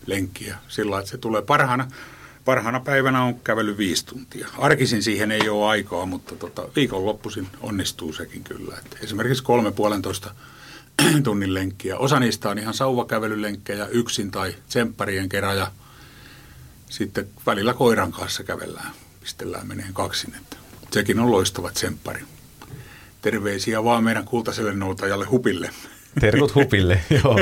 lenkkiä 0.07 0.59
sillä 0.69 0.99
että 0.99 1.11
se 1.11 1.19
tulee 1.19 1.43
parhaana. 1.43 1.89
Parhaana 2.45 2.81
päivänä 2.81 3.23
on 3.23 3.41
kävely 3.41 3.77
viisi 3.77 4.07
tuntia. 4.07 4.49
Arkisin 4.59 5.03
siihen 5.03 5.31
ei 5.31 5.49
ole 5.49 5.67
aikaa, 5.67 6.07
mutta 6.07 6.37
tota, 6.37 6.69
viikonloppuisin 6.77 7.49
onnistuu 7.61 8.13
sekin 8.13 8.45
kyllä. 8.45 8.75
Et 8.79 8.99
esimerkiksi 9.03 9.43
kolme 9.43 9.73
puolentoista 9.73 10.35
tunnin 11.25 11.55
lenkkiä. 11.55 11.97
Osa 11.97 12.21
niistä 12.21 12.51
on 12.51 12.59
ihan 12.59 12.75
sauvakävelylenkkejä 12.75 13.87
yksin 13.87 14.31
tai 14.31 14.55
tsempparien 14.69 15.29
kerran 15.29 15.57
ja 15.57 15.71
sitten 16.89 17.29
välillä 17.47 17.75
koiran 17.75 18.13
kanssa 18.13 18.43
kävellään, 18.43 18.91
pistellään 19.21 19.69
meneen 19.69 19.95
kaksin. 19.95 20.35
Että 20.35 20.57
sekin 20.91 21.21
on 21.21 21.31
loistava 21.31 21.71
tsemppari. 21.71 22.21
Terveisiä 23.23 23.85
vaan 23.85 24.05
meidän 24.05 24.25
kultaiselle 24.25 24.73
noutajalle 24.73 25.27
Hupille. 25.27 25.71
Terkut 26.21 26.55
hupille, 26.55 27.01
joo. 27.25 27.39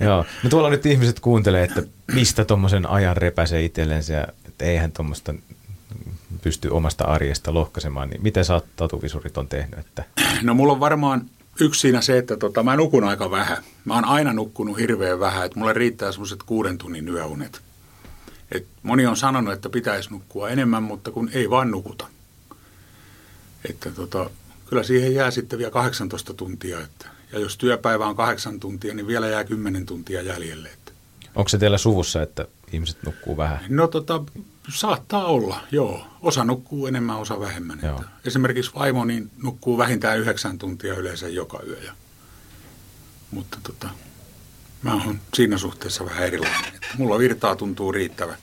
joo. 0.00 0.24
No 0.42 0.50
tuolla 0.50 0.70
nyt 0.70 0.86
ihmiset 0.86 1.20
kuuntelee, 1.20 1.64
että 1.64 1.82
mistä 2.12 2.44
tuommoisen 2.44 2.90
ajan 2.90 3.16
repäsee 3.16 3.64
itsellensä 3.64 4.28
että 4.48 4.64
eihän 4.64 4.92
tuommoista 4.92 5.34
pysty 6.42 6.68
omasta 6.68 7.04
arjesta 7.04 7.54
lohkaisemaan, 7.54 8.10
niin 8.10 8.22
miten 8.22 8.44
sä 8.44 8.54
oot 8.54 9.36
on 9.36 9.48
tehnyt? 9.48 9.78
Että... 9.78 10.04
No 10.42 10.54
mulla 10.54 10.72
on 10.72 10.80
varmaan 10.80 11.30
yksi 11.60 11.80
siinä 11.80 12.00
se, 12.00 12.18
että 12.18 12.36
tota, 12.36 12.62
mä 12.62 12.76
nukun 12.76 13.04
aika 13.04 13.30
vähän. 13.30 13.64
Mä 13.84 13.94
oon 13.94 14.04
aina 14.04 14.32
nukkunut 14.32 14.78
hirveän 14.78 15.20
vähän, 15.20 15.46
että 15.46 15.58
mulle 15.58 15.72
riittää 15.72 16.12
semmoiset 16.12 16.42
kuuden 16.42 16.78
tunnin 16.78 17.08
yöunet. 17.08 17.60
Et 18.52 18.66
moni 18.82 19.06
on 19.06 19.16
sanonut, 19.16 19.52
että 19.52 19.68
pitäisi 19.68 20.10
nukkua 20.10 20.48
enemmän, 20.48 20.82
mutta 20.82 21.10
kun 21.10 21.30
ei 21.32 21.50
vaan 21.50 21.70
nukuta. 21.70 22.06
Että 23.70 23.90
tota, 23.90 24.30
kyllä 24.66 24.82
siihen 24.82 25.14
jää 25.14 25.30
sitten 25.30 25.58
vielä 25.58 25.70
18 25.70 26.34
tuntia. 26.34 26.80
Että, 26.80 27.06
ja 27.32 27.38
jos 27.38 27.58
työpäivä 27.58 28.06
on 28.06 28.16
kahdeksan 28.16 28.60
tuntia, 28.60 28.94
niin 28.94 29.06
vielä 29.06 29.28
jää 29.28 29.44
10 29.44 29.86
tuntia 29.86 30.22
jäljelle. 30.22 30.68
Että. 30.68 30.92
Onko 31.34 31.48
se 31.48 31.58
teillä 31.58 31.78
suvussa, 31.78 32.22
että 32.22 32.46
ihmiset 32.72 33.02
nukkuu 33.02 33.36
vähän? 33.36 33.58
No 33.68 33.88
tota, 33.88 34.24
saattaa 34.74 35.24
olla, 35.24 35.60
joo. 35.70 36.06
Osa 36.22 36.44
nukkuu 36.44 36.86
enemmän, 36.86 37.16
osa 37.16 37.40
vähemmän. 37.40 37.78
Että 37.84 38.04
esimerkiksi 38.24 38.70
vaimo 38.74 39.04
niin 39.04 39.30
nukkuu 39.42 39.78
vähintään 39.78 40.18
yhdeksän 40.18 40.58
tuntia 40.58 40.94
yleensä 40.94 41.28
joka 41.28 41.60
yö. 41.66 41.78
Ja, 41.84 41.92
mutta 43.30 43.58
tota, 43.62 43.88
mä 44.82 44.94
oon 44.94 45.20
siinä 45.34 45.58
suhteessa 45.58 46.04
vähän 46.04 46.26
erilainen. 46.26 46.74
Että 46.74 46.86
mulla 46.98 47.18
virtaa 47.18 47.56
tuntuu 47.56 47.92
riittävä. 47.92 48.36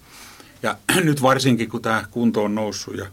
Ja 0.63 0.77
nyt 1.03 1.21
varsinkin, 1.21 1.69
kun 1.69 1.81
tämä 1.81 2.05
kunto 2.11 2.43
on 2.43 2.55
noussut 2.55 2.97
ja 2.97 3.05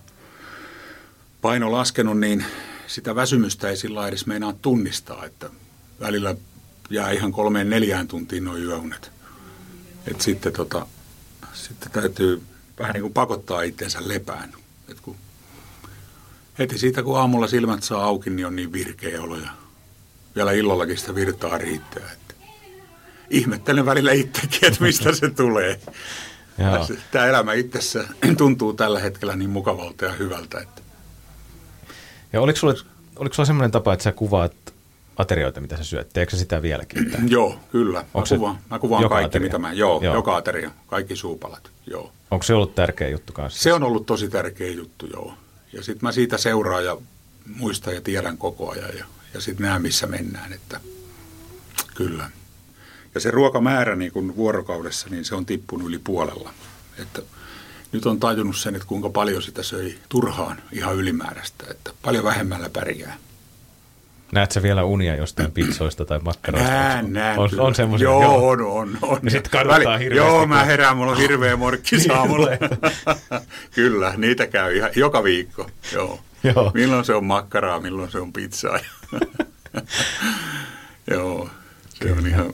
paino 1.43 1.73
laskenut, 1.73 2.19
niin 2.21 2.45
sitä 2.87 3.15
väsymystä 3.15 3.69
ei 3.69 3.77
sillä 3.77 4.09
edes 4.09 4.27
meinaa 4.27 4.53
tunnistaa, 4.53 5.25
että 5.25 5.51
välillä 6.01 6.35
jää 6.91 7.11
ihan 7.11 7.33
kolmeen 7.33 7.71
neljään 7.71 8.09
tuntiin 8.09 8.45
noin 8.45 8.65
yöunet. 8.65 9.11
Et 10.07 10.21
sitten, 10.21 10.53
tota, 10.53 10.87
sitten 11.53 11.91
täytyy 11.91 12.43
vähän 12.79 12.93
niin 12.93 13.03
kuin 13.03 13.13
pakottaa 13.13 13.63
itsensä 13.63 13.99
lepään. 14.01 14.53
Et 14.89 15.01
kun 15.01 15.17
heti 16.59 16.79
siitä, 16.79 17.03
kun 17.03 17.19
aamulla 17.19 17.47
silmät 17.47 17.83
saa 17.83 18.05
auki, 18.05 18.31
niin 18.31 18.47
on 18.47 18.57
niin 18.57 18.73
virkeä 18.73 19.23
olo 19.23 19.37
ja 19.37 19.51
vielä 20.37 20.53
illallakin 20.53 20.99
sitä 20.99 21.15
virtaa 21.15 21.59
riittää. 21.59 22.13
Että 22.13 22.35
ihmettelen 23.31 23.87
välillä 23.87 24.13
itsekin, 24.13 24.65
että 24.65 24.85
mistä 24.85 25.15
se 25.15 25.31
tulee. 25.31 25.81
Tämä 27.11 27.27
elämä 27.27 27.53
itsessä 27.53 28.05
tuntuu 28.37 28.73
tällä 28.73 29.01
hetkellä 29.01 29.37
niin 29.37 29.51
mukavalta 29.51 30.05
ja 30.05 30.13
hyvältä. 30.13 30.61
Että. 30.61 30.83
Ja 32.33 32.41
oliko 32.41 32.59
sulla, 32.59 32.75
oliko 33.17 33.35
sulla 33.35 33.47
sellainen 33.47 33.71
tapa, 33.71 33.93
että 33.93 34.03
sä 34.03 34.13
kuvaat 34.13 34.53
aterioita, 35.21 35.61
mitä 35.61 35.77
sä 35.77 35.85
syöt? 35.85 36.09
Teekö 36.13 36.37
sitä 36.37 36.63
vieläkin? 36.63 37.11
Tai? 37.11 37.21
Joo, 37.37 37.61
kyllä. 37.73 38.05
Mä 38.15 38.23
kuvaan, 38.29 38.59
mä 38.71 38.79
kuvaan 38.79 39.09
kaikki, 39.09 39.27
ateria? 39.27 39.47
mitä 39.47 39.59
mä... 39.59 39.73
Joo, 39.73 40.01
joo, 40.03 40.15
joka 40.15 40.37
ateria. 40.37 40.71
Kaikki 40.87 41.17
suupalat, 41.17 41.71
joo. 41.87 42.13
Onko 42.31 42.43
se 42.43 42.55
ollut 42.55 42.75
tärkeä 42.75 43.09
juttu 43.09 43.33
kanssa? 43.33 43.63
Se 43.63 43.73
on 43.73 43.83
ollut 43.83 44.07
tosi 44.07 44.29
tärkeä 44.29 44.71
juttu, 44.71 45.07
joo. 45.07 45.35
Ja 45.73 45.83
sitten 45.83 46.07
mä 46.07 46.13
siitä 46.13 46.39
seuraan 46.39 46.85
ja 46.85 46.97
muistan 47.57 47.95
ja 47.95 48.01
tiedän 48.01 48.39
koko 48.39 48.71
ajan 48.71 48.91
ja, 48.99 49.05
ja 49.35 49.41
sitten 49.41 49.67
näen, 49.67 49.83
missä 49.83 50.07
mennään, 50.07 50.53
että 50.53 50.81
kyllä. 51.95 52.31
Ja 53.15 53.21
se 53.21 53.31
ruokamäärä 53.31 53.97
niin 53.97 54.13
kun 54.13 54.37
vuorokaudessa, 54.37 55.09
niin 55.11 55.25
se 55.25 55.35
on 55.35 55.47
tippunut 55.47 55.89
yli 55.89 55.99
puolella. 55.99 56.55
Että 56.99 57.23
nyt 57.93 58.07
on 58.07 58.21
tajunnut 58.21 58.57
sen, 58.57 58.75
että 58.75 58.89
kuinka 58.89 59.11
paljon 59.11 59.43
sitä 59.43 59.63
söi 59.63 59.99
turhaan 60.09 60.63
ihan 60.73 60.97
ylimääräistä, 60.97 61.65
että 61.71 61.93
paljon 62.03 62.25
vähemmällä 62.25 62.69
pärjää. 62.69 63.17
Näet 64.33 64.53
sä 64.53 64.63
vielä 64.63 64.85
unia 64.85 65.17
jostain 65.17 65.53
pizzoista 65.53 66.05
tai 66.05 66.19
makkaroista? 66.19 66.71
Näen, 66.71 67.13
näen. 67.13 67.39
On, 67.39 67.49
on 67.59 67.75
semmoisia? 67.75 68.05
Joo, 68.05 68.23
joo, 68.23 68.49
on, 68.49 68.61
on. 68.61 68.99
on. 69.03 69.21
Ja 69.23 69.31
sitten 69.31 69.51
kaduttaa 69.51 69.99
hirveästi. 69.99 70.29
Joo, 70.29 70.47
mä 70.47 70.65
herään, 70.65 70.97
mulla 70.97 71.13
on 71.13 71.19
hirveä 71.19 71.57
morkki 71.57 72.01
saamulla. 72.09 72.49
Kyllä, 73.75 74.15
niitä 74.17 74.47
käy 74.47 74.77
ihan, 74.77 74.91
joka 74.97 75.25
viikko. 75.25 75.71
Joo. 75.93 76.21
joo. 76.45 76.71
Milloin 76.75 77.05
se 77.05 77.15
on 77.15 77.25
makkaraa, 77.25 77.81
milloin 77.81 78.11
se 78.11 78.19
on 78.19 78.33
pizzaa. 78.33 78.79
joo, 81.11 81.49
se 81.89 82.13
on 82.13 82.27
ihan... 82.27 82.53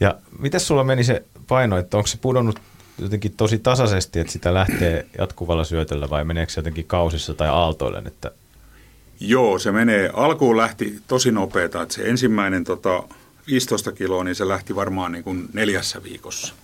ja 0.00 0.14
miten 0.38 0.60
sulla 0.60 0.84
meni 0.84 1.04
se 1.04 1.22
paino, 1.48 1.78
että 1.78 1.96
onko 1.96 2.06
se 2.06 2.18
pudonnut 2.20 2.60
jotenkin 2.98 3.34
tosi 3.36 3.58
tasaisesti, 3.58 4.20
että 4.20 4.32
sitä 4.32 4.54
lähtee 4.54 5.06
jatkuvalla 5.18 5.64
syötöllä 5.64 6.10
vai 6.10 6.24
meneekö 6.24 6.52
se 6.52 6.58
jotenkin 6.58 6.84
kausissa 6.84 7.34
tai 7.34 7.48
aaltoille, 7.48 8.02
että 8.06 8.30
Joo, 9.20 9.58
se 9.58 9.72
menee. 9.72 10.10
Alkuun 10.14 10.56
lähti 10.56 11.00
tosi 11.06 11.32
nopeeta, 11.32 11.82
että 11.82 11.94
se 11.94 12.02
ensimmäinen 12.02 12.64
tota, 12.64 13.02
15 13.46 13.92
kiloa, 13.92 14.24
niin 14.24 14.34
se 14.34 14.48
lähti 14.48 14.76
varmaan 14.76 15.12
niin 15.12 15.24
kuin 15.24 15.48
neljässä 15.52 16.02
viikossa. 16.02 16.54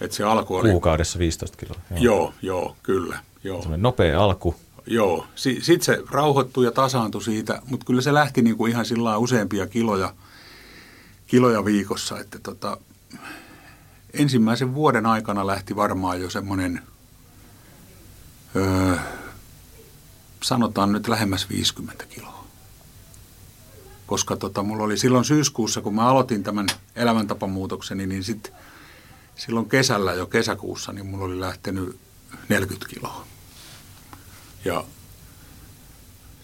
Et 0.00 0.12
se 0.12 0.24
alku 0.24 0.56
oli... 0.56 0.70
Kuukaudessa 0.70 1.18
15 1.18 1.56
kiloa. 1.56 1.76
Joo, 1.90 2.00
joo, 2.00 2.32
joo 2.42 2.76
kyllä. 2.82 3.18
Joo. 3.44 3.64
nopea 3.76 4.24
alku. 4.24 4.54
Joo, 4.86 5.26
sitten 5.34 5.82
se 5.82 6.02
rauhoittui 6.10 6.64
ja 6.64 6.72
tasaantui 6.72 7.22
siitä, 7.22 7.62
mutta 7.66 7.86
kyllä 7.86 8.02
se 8.02 8.14
lähti 8.14 8.42
niin 8.42 8.56
kuin 8.56 8.72
ihan 8.72 8.86
sillä 8.86 9.16
useampia 9.16 9.66
kiloja, 9.66 10.14
kiloja 11.26 11.64
viikossa. 11.64 12.20
Että 12.20 12.38
tota, 12.38 12.76
ensimmäisen 14.12 14.74
vuoden 14.74 15.06
aikana 15.06 15.46
lähti 15.46 15.76
varmaan 15.76 16.20
jo 16.20 16.30
semmoinen... 16.30 16.82
Öö, 18.56 18.96
sanotaan 20.42 20.92
nyt 20.92 21.08
lähemmäs 21.08 21.50
50 21.50 22.04
kiloa. 22.06 22.44
Koska 24.06 24.36
tota, 24.36 24.62
mulla 24.62 24.84
oli 24.84 24.98
silloin 24.98 25.24
syyskuussa, 25.24 25.80
kun 25.80 25.94
mä 25.94 26.08
aloitin 26.08 26.42
tämän 26.42 26.66
elämäntapamuutokseni, 26.96 28.06
niin 28.06 28.24
sitten 28.24 28.52
silloin 29.36 29.68
kesällä 29.68 30.12
jo 30.12 30.26
kesäkuussa, 30.26 30.92
niin 30.92 31.06
mulla 31.06 31.24
oli 31.24 31.40
lähtenyt 31.40 31.98
40 32.48 32.88
kiloa. 32.88 33.26
Ja 34.64 34.84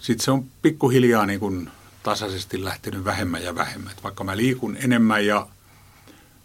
sitten 0.01 0.25
se 0.25 0.31
on 0.31 0.45
pikkuhiljaa 0.63 1.27
niin 1.27 1.41
kuin 1.41 1.71
tasaisesti 2.03 2.65
lähtenyt 2.65 3.05
vähemmän 3.05 3.45
ja 3.45 3.55
vähemmän. 3.55 3.93
Et 3.93 4.03
vaikka 4.03 4.25
mä 4.25 4.37
liikun 4.37 4.77
enemmän 4.77 5.27
ja 5.27 5.47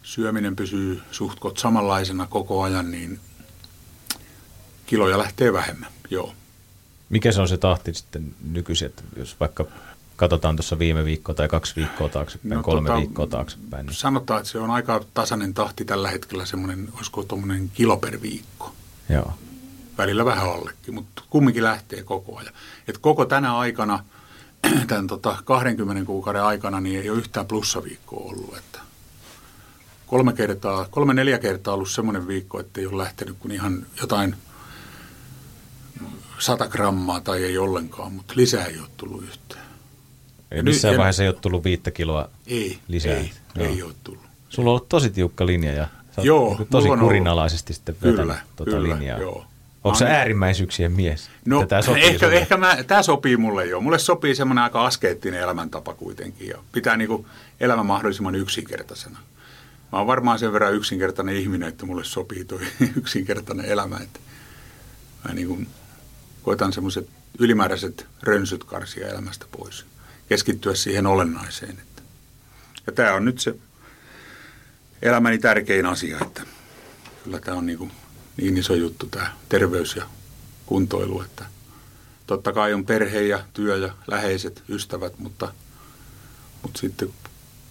syöminen 0.02 0.56
pysyy 0.56 1.02
suhtkot 1.10 1.58
samanlaisena 1.58 2.26
koko 2.26 2.62
ajan, 2.62 2.90
niin 2.90 3.20
kiloja 4.86 5.18
lähtee 5.18 5.52
vähemmän, 5.52 5.90
joo. 6.10 6.34
Mikä 7.12 7.32
se 7.32 7.40
on 7.40 7.48
se 7.48 7.56
tahti 7.56 7.94
sitten 7.94 8.34
nykyisin, 8.50 8.86
että 8.86 9.02
jos 9.16 9.40
vaikka 9.40 9.64
katsotaan 10.16 10.56
tuossa 10.56 10.78
viime 10.78 11.04
viikkoa 11.04 11.34
tai 11.34 11.48
kaksi 11.48 11.76
viikkoa 11.76 12.08
taaksepäin, 12.08 12.54
no, 12.54 12.62
kolme 12.62 12.88
tota, 12.88 12.98
viikkoa 12.98 13.26
taaksepäin. 13.26 13.86
Niin. 13.86 13.94
Sanotaan, 13.94 14.40
että 14.40 14.52
se 14.52 14.58
on 14.58 14.70
aika 14.70 15.04
tasainen 15.14 15.54
tahti 15.54 15.84
tällä 15.84 16.10
hetkellä, 16.10 16.46
semmoinen, 16.46 16.88
olisiko 16.96 17.22
tuommoinen 17.22 17.70
kilo 17.74 17.96
per 17.96 18.22
viikko. 18.22 18.72
Joo. 19.08 19.32
Välillä 19.98 20.24
vähän 20.24 20.50
allekin, 20.50 20.94
mutta 20.94 21.22
kumminkin 21.30 21.62
lähtee 21.62 22.02
koko 22.02 22.38
ajan. 22.38 22.54
Et 22.88 22.98
koko 22.98 23.24
tänä 23.24 23.58
aikana, 23.58 24.04
tämän 24.88 25.06
tota 25.06 25.36
20 25.44 26.04
kuukauden 26.06 26.42
aikana, 26.42 26.80
niin 26.80 27.00
ei 27.00 27.10
ole 27.10 27.18
yhtään 27.18 27.46
plussaviikkoa 27.46 28.30
ollut. 28.30 28.56
Että 28.56 28.78
kolme 30.06 30.32
kertaa, 30.32 30.86
kolme 30.90 31.14
neljä 31.14 31.38
kertaa 31.38 31.74
ollut 31.74 31.90
semmoinen 31.90 32.28
viikko, 32.28 32.60
että 32.60 32.80
ei 32.80 32.86
ole 32.86 33.02
lähtenyt 33.02 33.36
kuin 33.38 33.52
ihan 33.52 33.86
jotain– 34.00 34.36
100 36.42 36.68
grammaa 36.68 37.20
tai 37.20 37.44
ei 37.44 37.58
ollenkaan, 37.58 38.12
mutta 38.12 38.34
lisää 38.36 38.66
ei 38.66 38.78
ole 38.78 38.88
tullut 38.96 39.22
yhtään. 39.22 39.64
Ei 40.50 40.62
missään 40.62 40.92
nyt, 40.92 40.98
vaiheessa 40.98 41.22
ei 41.22 41.28
ole 41.28 41.36
tullut 41.40 41.64
viittä 41.64 41.90
kiloa 41.90 42.28
ei, 42.46 42.78
lisää? 42.88 43.12
Ei, 43.12 43.32
Joo. 43.54 43.66
ei 43.66 43.82
ole 43.82 43.92
tullut. 44.04 44.22
Sulla 44.48 44.70
on 44.70 44.74
ollut 44.74 44.88
tosi 44.88 45.10
tiukka 45.10 45.46
linja 45.46 45.72
ja 45.72 45.88
sä 46.16 46.22
joo, 46.22 46.56
niin 46.58 46.68
tosi 46.68 46.88
kurinalaisesti 47.00 47.74
sitten 47.74 47.96
kyllä, 48.00 48.38
tuota 48.56 48.70
kyllä, 48.70 48.96
linjaa. 48.96 49.18
Joo. 49.18 49.46
Onko 49.84 49.98
se 49.98 50.04
äärimmäisyyksien 50.04 50.92
mies? 50.92 51.30
No, 51.44 51.66
tämä 51.66 51.82
sopii 51.82 52.02
ehkä, 52.02 52.30
ehkä 52.30 52.56
mä, 52.56 52.76
tämä 52.86 53.02
sopii 53.02 53.36
mulle 53.36 53.66
jo. 53.66 53.80
Mulle 53.80 53.98
sopii 53.98 54.34
semmoinen 54.34 54.64
aika 54.64 54.86
askeettinen 54.86 55.40
elämäntapa 55.40 55.94
kuitenkin 55.94 56.48
ja 56.48 56.58
pitää 56.72 56.96
niinku 56.96 57.26
elämä 57.60 57.82
mahdollisimman 57.82 58.34
yksinkertaisena. 58.34 59.18
Mä 59.92 59.98
oon 59.98 60.06
varmaan 60.06 60.38
sen 60.38 60.52
verran 60.52 60.74
yksinkertainen 60.74 61.36
ihminen, 61.36 61.68
että 61.68 61.86
mulle 61.86 62.04
sopii 62.04 62.44
tuo 62.44 62.58
yksinkertainen 63.00 63.66
elämä. 63.66 63.96
Että 63.96 64.20
mä 65.28 65.34
niinku 65.34 65.58
koitan 66.42 66.72
semmoiset 66.72 67.08
ylimääräiset 67.38 68.06
rönsyt 68.22 68.64
karsia 68.64 69.08
elämästä 69.08 69.46
pois. 69.50 69.86
Keskittyä 70.28 70.74
siihen 70.74 71.06
olennaiseen. 71.06 71.70
Että. 71.70 72.02
Ja 72.86 72.92
tämä 72.92 73.14
on 73.14 73.24
nyt 73.24 73.40
se 73.40 73.54
elämäni 75.02 75.38
tärkein 75.38 75.86
asia, 75.86 76.18
että 76.20 76.42
kyllä 77.24 77.38
tämä 77.38 77.56
on 77.56 77.66
niin, 77.66 77.92
niin 78.36 78.58
iso 78.58 78.74
juttu 78.74 79.06
tämä 79.06 79.32
terveys 79.48 79.96
ja 79.96 80.04
kuntoilu, 80.66 81.22
että 81.22 81.44
totta 82.26 82.52
kai 82.52 82.74
on 82.74 82.86
perhe 82.86 83.22
ja 83.22 83.44
työ 83.52 83.76
ja 83.76 83.94
läheiset 84.06 84.62
ystävät, 84.68 85.18
mutta, 85.18 85.52
mutta 86.62 86.80
sitten 86.80 87.08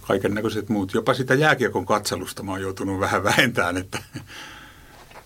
kaiken 0.00 0.34
näköiset 0.34 0.68
muut. 0.68 0.94
Jopa 0.94 1.14
sitä 1.14 1.34
jääkiekon 1.34 1.86
katselusta 1.86 2.42
mä 2.42 2.52
oon 2.52 2.62
joutunut 2.62 3.00
vähän 3.00 3.24
vähentämään, 3.24 3.76
että 3.76 4.02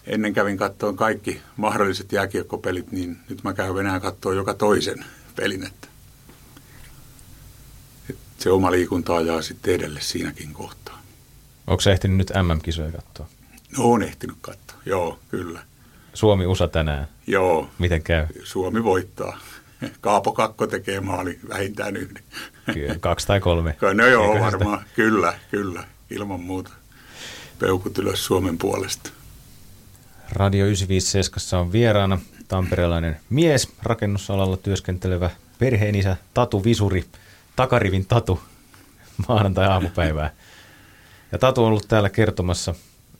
ennen 0.06 0.34
kävin 0.34 0.56
katsoa 0.56 0.92
kaikki 0.92 1.40
mahdolliset 1.56 2.12
jääkiekkopelit, 2.12 2.92
niin 2.92 3.16
nyt 3.28 3.44
mä 3.44 3.54
käyn 3.54 3.78
enää 3.78 4.00
katsoa 4.00 4.34
joka 4.34 4.54
toisen 4.54 5.04
pelin. 5.36 5.66
Että, 5.66 5.88
että 8.10 8.22
se 8.38 8.50
oma 8.50 8.70
liikunta 8.70 9.16
ajaa 9.16 9.42
sitten 9.42 9.74
edelle 9.74 10.00
siinäkin 10.00 10.52
kohtaa. 10.52 11.02
Onko 11.66 11.80
se 11.80 11.92
ehtinyt 11.92 12.16
nyt 12.16 12.32
MM-kisoja 12.42 12.92
katsoa? 12.92 13.26
No 13.78 13.84
on 13.84 14.02
ehtinyt 14.02 14.36
katsoa, 14.40 14.78
joo, 14.86 15.18
kyllä. 15.28 15.62
Suomi-USA 16.14 16.68
tänään. 16.68 17.08
Joo. 17.26 17.70
Miten 17.78 18.02
käy? 18.02 18.26
Suomi 18.44 18.84
voittaa. 18.84 19.38
Kaapo 20.00 20.32
Kakko 20.32 20.66
tekee 20.66 21.00
maali 21.00 21.38
vähintään 21.48 21.96
yhden. 21.96 22.22
Kyllä, 22.74 22.96
kaksi 23.00 23.26
tai 23.26 23.40
kolme. 23.40 23.76
No 23.94 24.06
joo, 24.06 24.32
Eikö 24.32 24.44
varmaan. 24.44 24.78
Sitä? 24.78 24.90
Kyllä, 24.94 25.38
kyllä. 25.50 25.84
Ilman 26.10 26.40
muuta. 26.40 26.70
Peukut 27.58 27.98
ylös 27.98 28.24
Suomen 28.24 28.58
puolesta. 28.58 29.10
Radio 30.32 30.66
957 30.66 31.60
on 31.60 31.72
vieraana 31.72 32.18
tamperelainen 32.48 33.20
mies, 33.30 33.68
rakennusalalla 33.82 34.56
työskentelevä 34.56 35.30
perheenisä, 35.58 36.16
Tatu 36.34 36.64
Visuri, 36.64 37.04
takarivin 37.56 38.06
Tatu, 38.06 38.40
maanantai-aamupäivää. 39.28 40.30
Ja 41.32 41.38
Tatu 41.38 41.62
on 41.62 41.68
ollut 41.68 41.88
täällä 41.88 42.10
kertomassa 42.10 42.74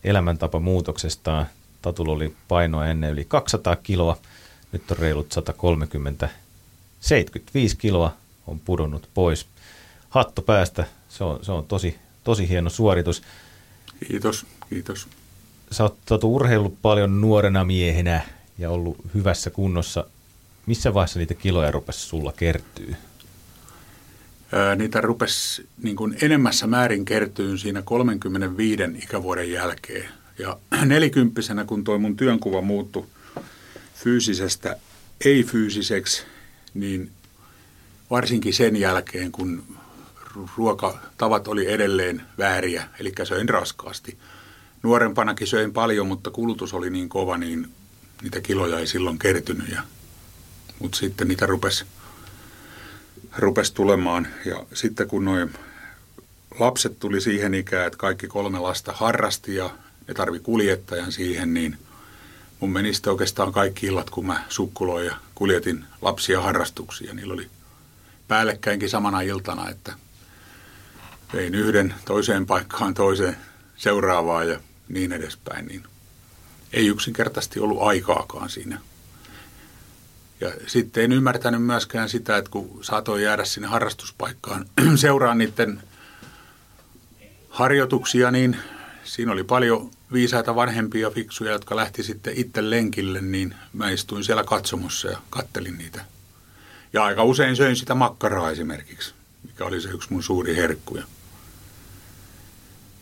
elämäntapa 0.05 0.61
muutoksestaan. 0.61 1.47
Tatulla 1.83 2.13
oli 2.13 2.37
painoa 2.49 2.87
ennen 2.87 3.13
yli 3.13 3.25
200 3.25 3.77
kiloa, 3.77 4.19
nyt 4.73 4.91
on 4.91 4.97
reilut 4.97 5.33
130, 5.33 6.29
75 7.01 7.77
kiloa 7.77 8.17
on 8.47 8.61
pudonnut 8.61 9.09
pois. 9.15 9.47
Hatto 10.09 10.43
päästä, 10.43 10.85
se 11.09 11.25
on, 11.25 11.45
se 11.45 11.53
on 11.53 11.65
tosi, 11.65 11.99
tosi 12.25 12.49
hieno 12.49 12.71
suoritus. 12.71 13.23
Kiitos, 14.09 14.47
kiitos 14.71 15.09
sä 15.71 15.83
oot, 15.83 16.11
oot 16.11 16.25
urheillut 16.25 16.83
paljon 16.83 17.21
nuorena 17.21 17.65
miehenä 17.65 18.21
ja 18.59 18.71
ollut 18.71 18.97
hyvässä 19.15 19.51
kunnossa. 19.51 20.05
Missä 20.67 20.95
vaiheessa 20.95 21.19
niitä 21.19 21.35
kiloja 21.35 21.71
rupesi 21.71 22.01
sulla 22.01 22.33
kertyy? 22.33 22.97
niitä 24.77 25.01
rupesi 25.01 25.67
niin 25.83 25.97
kuin 25.97 26.17
enemmässä 26.23 26.67
määrin 26.67 27.05
kertyyn 27.05 27.59
siinä 27.59 27.83
35 27.83 28.83
ikävuoden 29.03 29.51
jälkeen. 29.51 30.09
Ja 30.39 30.59
nelikymppisenä, 30.85 31.65
kun 31.65 31.85
toi 31.85 31.99
mun 31.99 32.17
työnkuva 32.17 32.61
muuttui 32.61 33.07
fyysisestä 33.95 34.77
ei-fyysiseksi, 35.25 36.23
niin 36.75 37.11
varsinkin 38.11 38.55
sen 38.55 38.77
jälkeen, 38.77 39.33
kun 39.33 39.63
ruokatavat 40.57 41.49
oli 41.49 41.73
edelleen 41.73 42.23
vääriä, 42.39 42.89
eli 43.01 43.13
söin 43.25 43.49
raskaasti– 43.49 44.19
nuorempanakin 44.87 45.47
söin 45.47 45.73
paljon, 45.73 46.07
mutta 46.07 46.31
kulutus 46.31 46.75
oli 46.75 46.91
niin 46.91 47.09
kova, 47.09 47.39
niin 47.39 47.71
niitä 48.23 48.41
kiloja 48.41 48.79
ei 48.79 48.87
silloin 48.87 49.19
kertynyt. 49.19 49.69
Ja, 49.69 49.83
mutta 50.79 50.99
sitten 50.99 51.29
niitä 51.29 51.47
rupesi 51.47 51.85
rupes 53.39 53.71
tulemaan. 53.71 54.29
Ja 54.45 54.67
sitten 54.75 55.09
kun 55.09 55.25
noin 55.25 55.55
lapset 56.61 56.99
tuli 56.99 57.21
siihen 57.21 57.55
ikään, 57.55 57.87
että 57.87 57.97
kaikki 57.97 58.27
kolme 58.27 58.59
lasta 58.59 58.93
harrasti 58.93 59.55
ja 59.55 59.71
ne 60.09 60.15
tarvi 60.15 60.39
kuljettajan 60.39 61.13
siihen, 61.13 61.55
niin 61.55 61.79
mun 62.61 62.73
meni 62.73 62.95
sitten 62.95 63.11
oikeastaan 63.11 63.53
kaikki 63.53 63.87
illat, 63.87 64.11
kun 64.11 64.27
mä 64.27 64.45
sukkuloin 64.49 65.07
ja 65.07 65.17
kuljetin 65.35 65.85
lapsia 66.03 66.41
harrastuksia. 66.41 67.15
Niillä 67.15 67.35
oli 67.35 67.51
päällekkäinkin 68.29 68.91
samana 68.91 69.21
iltana, 69.21 69.69
että 69.71 69.93
vein 71.33 71.55
yhden 71.55 71.95
toiseen 72.05 72.47
paikkaan, 72.47 72.95
toiseen 72.95 73.37
seuraavaan 73.77 74.49
ja 74.49 74.61
niin 74.89 75.13
edespäin, 75.13 75.67
niin 75.67 75.83
ei 76.73 76.87
yksinkertaisesti 76.87 77.61
ollut 77.61 77.83
aikaakaan 77.83 78.51
siinä. 78.51 78.81
Ja 80.41 80.53
sitten 80.67 81.05
en 81.05 81.13
ymmärtänyt 81.13 81.63
myöskään 81.63 82.09
sitä, 82.09 82.37
että 82.37 82.51
kun 82.51 82.79
saatoin 82.83 83.23
jäädä 83.23 83.45
sinne 83.45 83.69
harrastuspaikkaan 83.69 84.67
seuraan 84.97 85.39
niiden 85.39 85.83
harjoituksia, 87.49 88.31
niin 88.31 88.57
siinä 89.05 89.33
oli 89.33 89.45
paljon 89.45 89.91
viisaita 90.13 90.55
vanhempia 90.55 91.11
fiksuja, 91.11 91.53
jotka 91.53 91.77
lähti 91.77 92.03
sitten 92.03 92.33
itse 92.37 92.71
lenkille, 92.71 93.21
niin 93.21 93.55
mä 93.73 93.91
istuin 93.91 94.25
siellä 94.25 94.45
katsomossa 94.45 95.09
ja 95.09 95.19
kattelin 95.31 95.79
niitä. 95.79 96.05
Ja 96.93 97.05
aika 97.05 97.25
usein 97.25 97.57
söin 97.57 97.77
sitä 97.77 97.95
makkaraa 97.95 98.51
esimerkiksi, 98.51 99.15
mikä 99.43 99.65
oli 99.65 99.81
se 99.81 99.89
yksi 99.89 100.13
mun 100.13 100.23
suuri 100.23 100.57
herkkuja. 100.57 101.05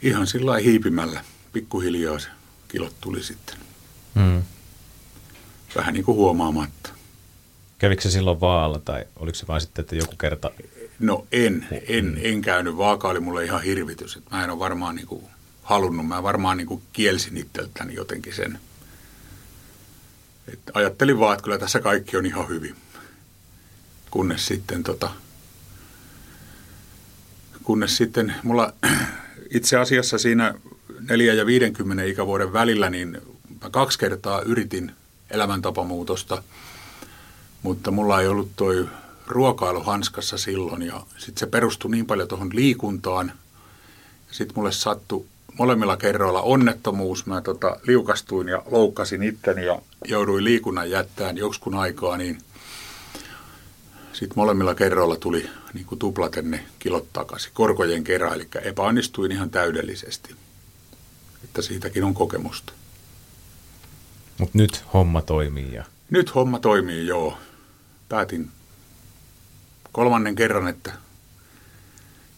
Ihan 0.02 0.26
sillä 0.26 0.56
hiipimällä 0.56 1.24
pikkuhiljaa 1.54 2.18
se 2.18 2.28
kilot 2.68 2.94
tuli 3.00 3.22
sitten. 3.22 3.56
Mm. 4.14 4.42
Vähän 5.76 5.94
niin 5.94 6.04
kuin 6.04 6.16
huomaamatta. 6.16 6.90
Kävikö 7.78 8.02
se 8.02 8.10
silloin 8.10 8.40
vaalla 8.40 8.78
tai 8.78 9.04
oliko 9.16 9.34
se 9.34 9.46
vain 9.46 9.60
sitten, 9.60 9.82
että 9.82 9.96
joku 9.96 10.16
kerta? 10.16 10.50
No 10.98 11.26
en, 11.32 11.66
en, 11.88 12.04
mm. 12.04 12.16
en 12.22 12.42
käynyt. 12.42 12.76
Vaaka 12.76 13.08
oli 13.08 13.20
mulle 13.20 13.44
ihan 13.44 13.62
hirvitys. 13.62 14.16
Että 14.16 14.36
mä 14.36 14.44
en 14.44 14.50
ole 14.50 14.58
varmaan 14.58 14.94
niin 14.94 15.06
kuin 15.06 15.24
halunnut. 15.62 16.06
Mä 16.06 16.22
varmaan 16.22 16.56
niin 16.56 16.66
kuin 16.66 16.82
kielsin 16.92 17.36
itseltäni 17.36 17.94
jotenkin 17.94 18.34
sen. 18.34 18.58
Et 20.52 20.60
ajattelin 20.74 21.18
vaan, 21.18 21.34
että 21.34 21.44
kyllä 21.44 21.58
tässä 21.58 21.80
kaikki 21.80 22.16
on 22.16 22.26
ihan 22.26 22.48
hyvin. 22.48 22.76
Kunnes 24.10 24.46
sitten 24.46 24.82
tota, 24.82 25.10
kunnes 27.62 27.96
sitten 27.96 28.34
mulla 28.42 28.74
itse 29.56 29.76
asiassa 29.76 30.18
siinä 30.18 30.54
4 31.08 31.34
ja 31.34 31.46
50 31.46 32.04
ikävuoden 32.04 32.52
välillä, 32.52 32.90
niin 32.90 33.18
mä 33.62 33.70
kaksi 33.70 33.98
kertaa 33.98 34.42
yritin 34.42 34.92
elämäntapamuutosta, 35.30 36.42
mutta 37.62 37.90
mulla 37.90 38.20
ei 38.20 38.28
ollut 38.28 38.50
toi 38.56 38.88
ruokailu 39.26 39.82
hanskassa 39.82 40.38
silloin 40.38 40.82
ja 40.82 41.00
sitten 41.18 41.40
se 41.40 41.46
perustui 41.46 41.90
niin 41.90 42.06
paljon 42.06 42.28
tuohon 42.28 42.50
liikuntaan. 42.52 43.32
Sitten 44.30 44.54
mulle 44.56 44.72
sattui 44.72 45.24
molemmilla 45.58 45.96
kerroilla 45.96 46.42
onnettomuus. 46.42 47.26
Mä 47.26 47.40
tota, 47.40 47.76
liukastuin 47.86 48.48
ja 48.48 48.62
loukkasin 48.70 49.22
itteni 49.22 49.66
ja 49.66 49.82
jouduin 50.04 50.44
liikunnan 50.44 50.90
jättämään 50.90 51.38
joksikun 51.38 51.74
aikaa, 51.74 52.16
niin 52.16 52.38
sitten 54.12 54.38
molemmilla 54.38 54.74
kerroilla 54.74 55.16
tuli 55.16 55.50
niin 55.74 55.86
kuin 55.86 55.98
tuplaten 55.98 56.50
ne 56.50 56.66
kilot 56.78 57.12
takaisin, 57.12 57.50
korkojen 57.54 58.04
kerran, 58.04 58.34
eli 58.34 58.48
epäonnistuin 58.62 59.32
ihan 59.32 59.50
täydellisesti. 59.50 60.34
Että 61.54 61.62
siitäkin 61.62 62.04
on 62.04 62.14
kokemusta. 62.14 62.72
Mutta 64.38 64.58
nyt 64.58 64.84
homma 64.94 65.22
toimii. 65.22 65.74
Ja... 65.74 65.84
Nyt 66.10 66.34
homma 66.34 66.58
toimii, 66.58 67.06
joo. 67.06 67.38
Päätin 68.08 68.50
kolmannen 69.92 70.34
kerran, 70.34 70.68
että 70.68 70.92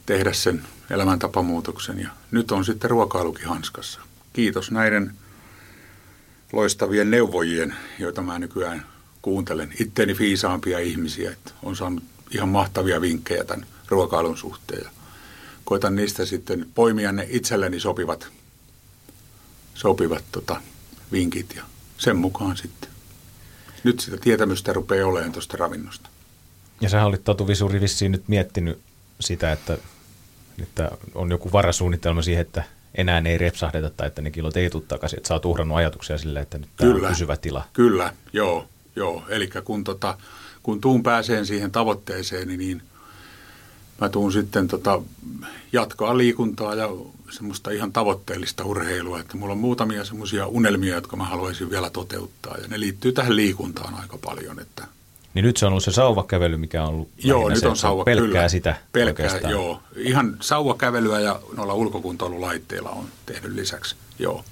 tehdä 0.06 0.32
sen 0.32 0.62
elämäntapamuutoksen 0.90 1.98
ja 1.98 2.08
nyt 2.30 2.50
on 2.50 2.64
sitten 2.64 2.90
ruokailukin 2.90 3.48
hanskassa. 3.48 4.00
Kiitos 4.32 4.70
näiden 4.70 5.12
loistavien 6.52 7.10
neuvojien, 7.10 7.74
joita 7.98 8.22
mä 8.22 8.38
nykyään 8.38 8.86
kuuntelen. 9.22 9.72
Itteeni 9.80 10.14
fiisaampia 10.14 10.78
ihmisiä, 10.78 11.30
että 11.30 11.50
on 11.62 11.76
saanut 11.76 12.04
ihan 12.30 12.48
mahtavia 12.48 13.00
vinkkejä 13.00 13.44
tämän 13.44 13.66
ruokailun 13.88 14.36
suhteen. 14.36 14.82
Ja 14.84 14.90
koitan 15.64 15.96
niistä 15.96 16.24
sitten 16.24 16.66
poimia 16.74 17.12
ne 17.12 17.26
itselleni 17.30 17.80
sopivat, 17.80 18.35
sopivat 19.76 20.24
tota, 20.32 20.60
vinkit 21.12 21.54
ja 21.56 21.62
sen 21.98 22.16
mukaan 22.16 22.56
sitten. 22.56 22.90
Nyt 23.84 24.00
sitä 24.00 24.16
tietämystä 24.16 24.72
rupeaa 24.72 25.08
olemaan 25.08 25.32
tuosta 25.32 25.56
ravinnosta. 25.56 26.08
Ja 26.80 26.88
sä 26.88 27.04
olit 27.04 27.24
Tatu 27.24 27.48
Visuri 27.48 27.80
vissiin 27.80 28.12
nyt 28.12 28.28
miettinyt 28.28 28.78
sitä, 29.20 29.52
että, 29.52 29.78
että 30.62 30.90
on 31.14 31.30
joku 31.30 31.52
varasuunnitelma 31.52 32.22
siihen, 32.22 32.42
että 32.42 32.64
enää 32.94 33.22
ei 33.26 33.38
repsahdeta 33.38 33.90
tai 33.90 34.06
että 34.06 34.22
ne 34.22 34.30
kilot 34.30 34.56
ei 34.56 34.70
tule 34.70 34.82
takaisin, 34.88 35.16
että 35.16 35.28
sä 35.28 35.34
oot 35.34 35.44
uhrannut 35.44 35.78
ajatuksia 35.78 36.18
sille, 36.18 36.40
että 36.40 36.58
nyt 36.58 36.68
tämä 36.76 36.94
on 36.94 37.00
pysyvä 37.08 37.36
tila. 37.36 37.64
Kyllä, 37.72 38.12
joo, 38.32 38.68
joo. 38.96 39.24
Eli 39.28 39.50
kun, 39.64 39.84
tota, 39.84 40.18
kun 40.62 40.80
tuun 40.80 41.02
pääseen 41.02 41.46
siihen 41.46 41.72
tavoitteeseen, 41.72 42.48
niin, 42.48 42.58
niin 42.58 42.82
mä 44.00 44.08
tuun 44.08 44.32
sitten 44.32 44.68
tota, 44.68 45.02
jatkaa 45.72 46.18
liikuntaa 46.18 46.74
ja 46.74 46.88
semmoista 47.30 47.70
ihan 47.70 47.92
tavoitteellista 47.92 48.64
urheilua, 48.64 49.20
että 49.20 49.36
mulla 49.36 49.52
on 49.52 49.58
muutamia 49.58 50.04
semmoisia 50.04 50.46
unelmia, 50.46 50.94
jotka 50.94 51.16
mä 51.16 51.24
haluaisin 51.24 51.70
vielä 51.70 51.90
toteuttaa 51.90 52.56
ja 52.56 52.68
ne 52.68 52.80
liittyy 52.80 53.12
tähän 53.12 53.36
liikuntaan 53.36 53.94
aika 53.94 54.18
paljon, 54.24 54.60
että 54.60 54.86
niin 55.34 55.44
nyt 55.44 55.56
se 55.56 55.66
on 55.66 55.72
ollut 55.72 55.84
se 55.84 55.92
sauvakävely, 55.92 56.56
mikä 56.56 56.82
on 56.82 56.88
ollut 56.88 57.08
Joo, 57.18 57.48
nyt 57.48 57.64
on 57.64 57.76
sauva, 57.76 58.04
pelkkää 58.04 58.28
kyllä. 58.28 58.48
sitä 58.48 58.76
pelkkää, 58.92 59.26
oikeastaan. 59.26 59.52
joo. 59.52 59.82
Ihan 59.96 60.36
sauvakävelyä 60.40 61.20
ja 61.20 61.40
noilla 61.56 61.74
ulkokuntoilulaitteilla 61.74 62.90
on 62.90 63.04
tehnyt 63.26 63.52
lisäksi, 63.52 63.96
joo. 64.18 64.44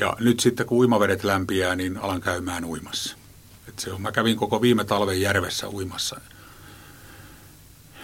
Ja 0.00 0.16
nyt 0.20 0.40
sitten 0.40 0.66
kun 0.66 0.78
uimavedet 0.78 1.24
lämpiää, 1.24 1.76
niin 1.76 1.96
alan 1.98 2.20
käymään 2.20 2.64
uimassa. 2.64 3.16
Et 3.68 3.78
se 3.78 3.92
on, 3.92 4.02
mä 4.02 4.12
kävin 4.12 4.36
koko 4.36 4.62
viime 4.62 4.84
talven 4.84 5.20
järvessä 5.20 5.68
uimassa 5.68 6.20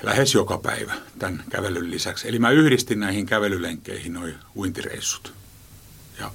lähes 0.03 0.35
joka 0.35 0.59
päivä 0.59 0.95
tämän 1.19 1.45
kävelyn 1.51 1.91
lisäksi. 1.91 2.29
Eli 2.29 2.39
mä 2.39 2.51
yhdistin 2.51 3.01
näihin 3.01 3.27
kävelylenkkeihin 3.27 4.13
noin 4.13 4.35
uintireissut. 4.57 5.33
Ja 6.19 6.31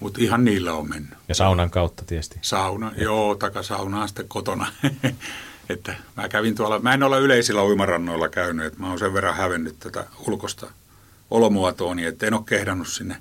mutta 0.00 0.20
ihan 0.22 0.44
niillä 0.44 0.72
on 0.72 0.88
mennyt. 0.88 1.18
Ja 1.28 1.34
saunan 1.34 1.70
kautta 1.70 2.04
tietysti. 2.04 2.38
Sauna, 2.42 2.92
Et... 2.96 3.02
joo, 3.02 3.34
takasaunaa 3.34 4.06
sitten 4.06 4.28
kotona. 4.28 4.72
että 5.68 5.94
mä 6.16 6.28
kävin 6.28 6.54
tuolla, 6.54 6.78
mä 6.78 6.94
en 6.94 7.02
ole 7.02 7.20
yleisillä 7.20 7.64
uimarannoilla 7.64 8.28
käynyt, 8.28 8.66
että 8.66 8.80
mä 8.80 8.88
oon 8.88 8.98
sen 8.98 9.14
verran 9.14 9.36
hävennyt 9.36 9.78
tätä 9.78 10.06
ulkosta 10.26 10.66
olomuotoa, 11.30 11.94
niin 11.94 12.08
että 12.08 12.26
en 12.26 12.34
ole 12.34 12.42
kehdannut 12.46 12.88
sinne 12.88 13.16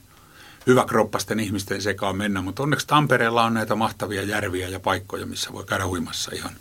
hyväkroppasten 0.68 1.40
ihmisten 1.40 1.82
sekaan 1.82 2.18
mennä, 2.18 2.42
mutta 2.42 2.64
onneksi 2.64 2.88
Tampereella 2.88 3.44
on 3.44 3.54
näitä 3.54 3.76
mahtavia 3.76 4.24
järviä 4.24 4.68
ja 4.68 4.80
paikkoja, 4.80 5.26
missä 5.26 5.54
voi 5.54 5.64
käydä 5.64 5.88
uimassa 5.88 6.32
ihan, 6.34 6.52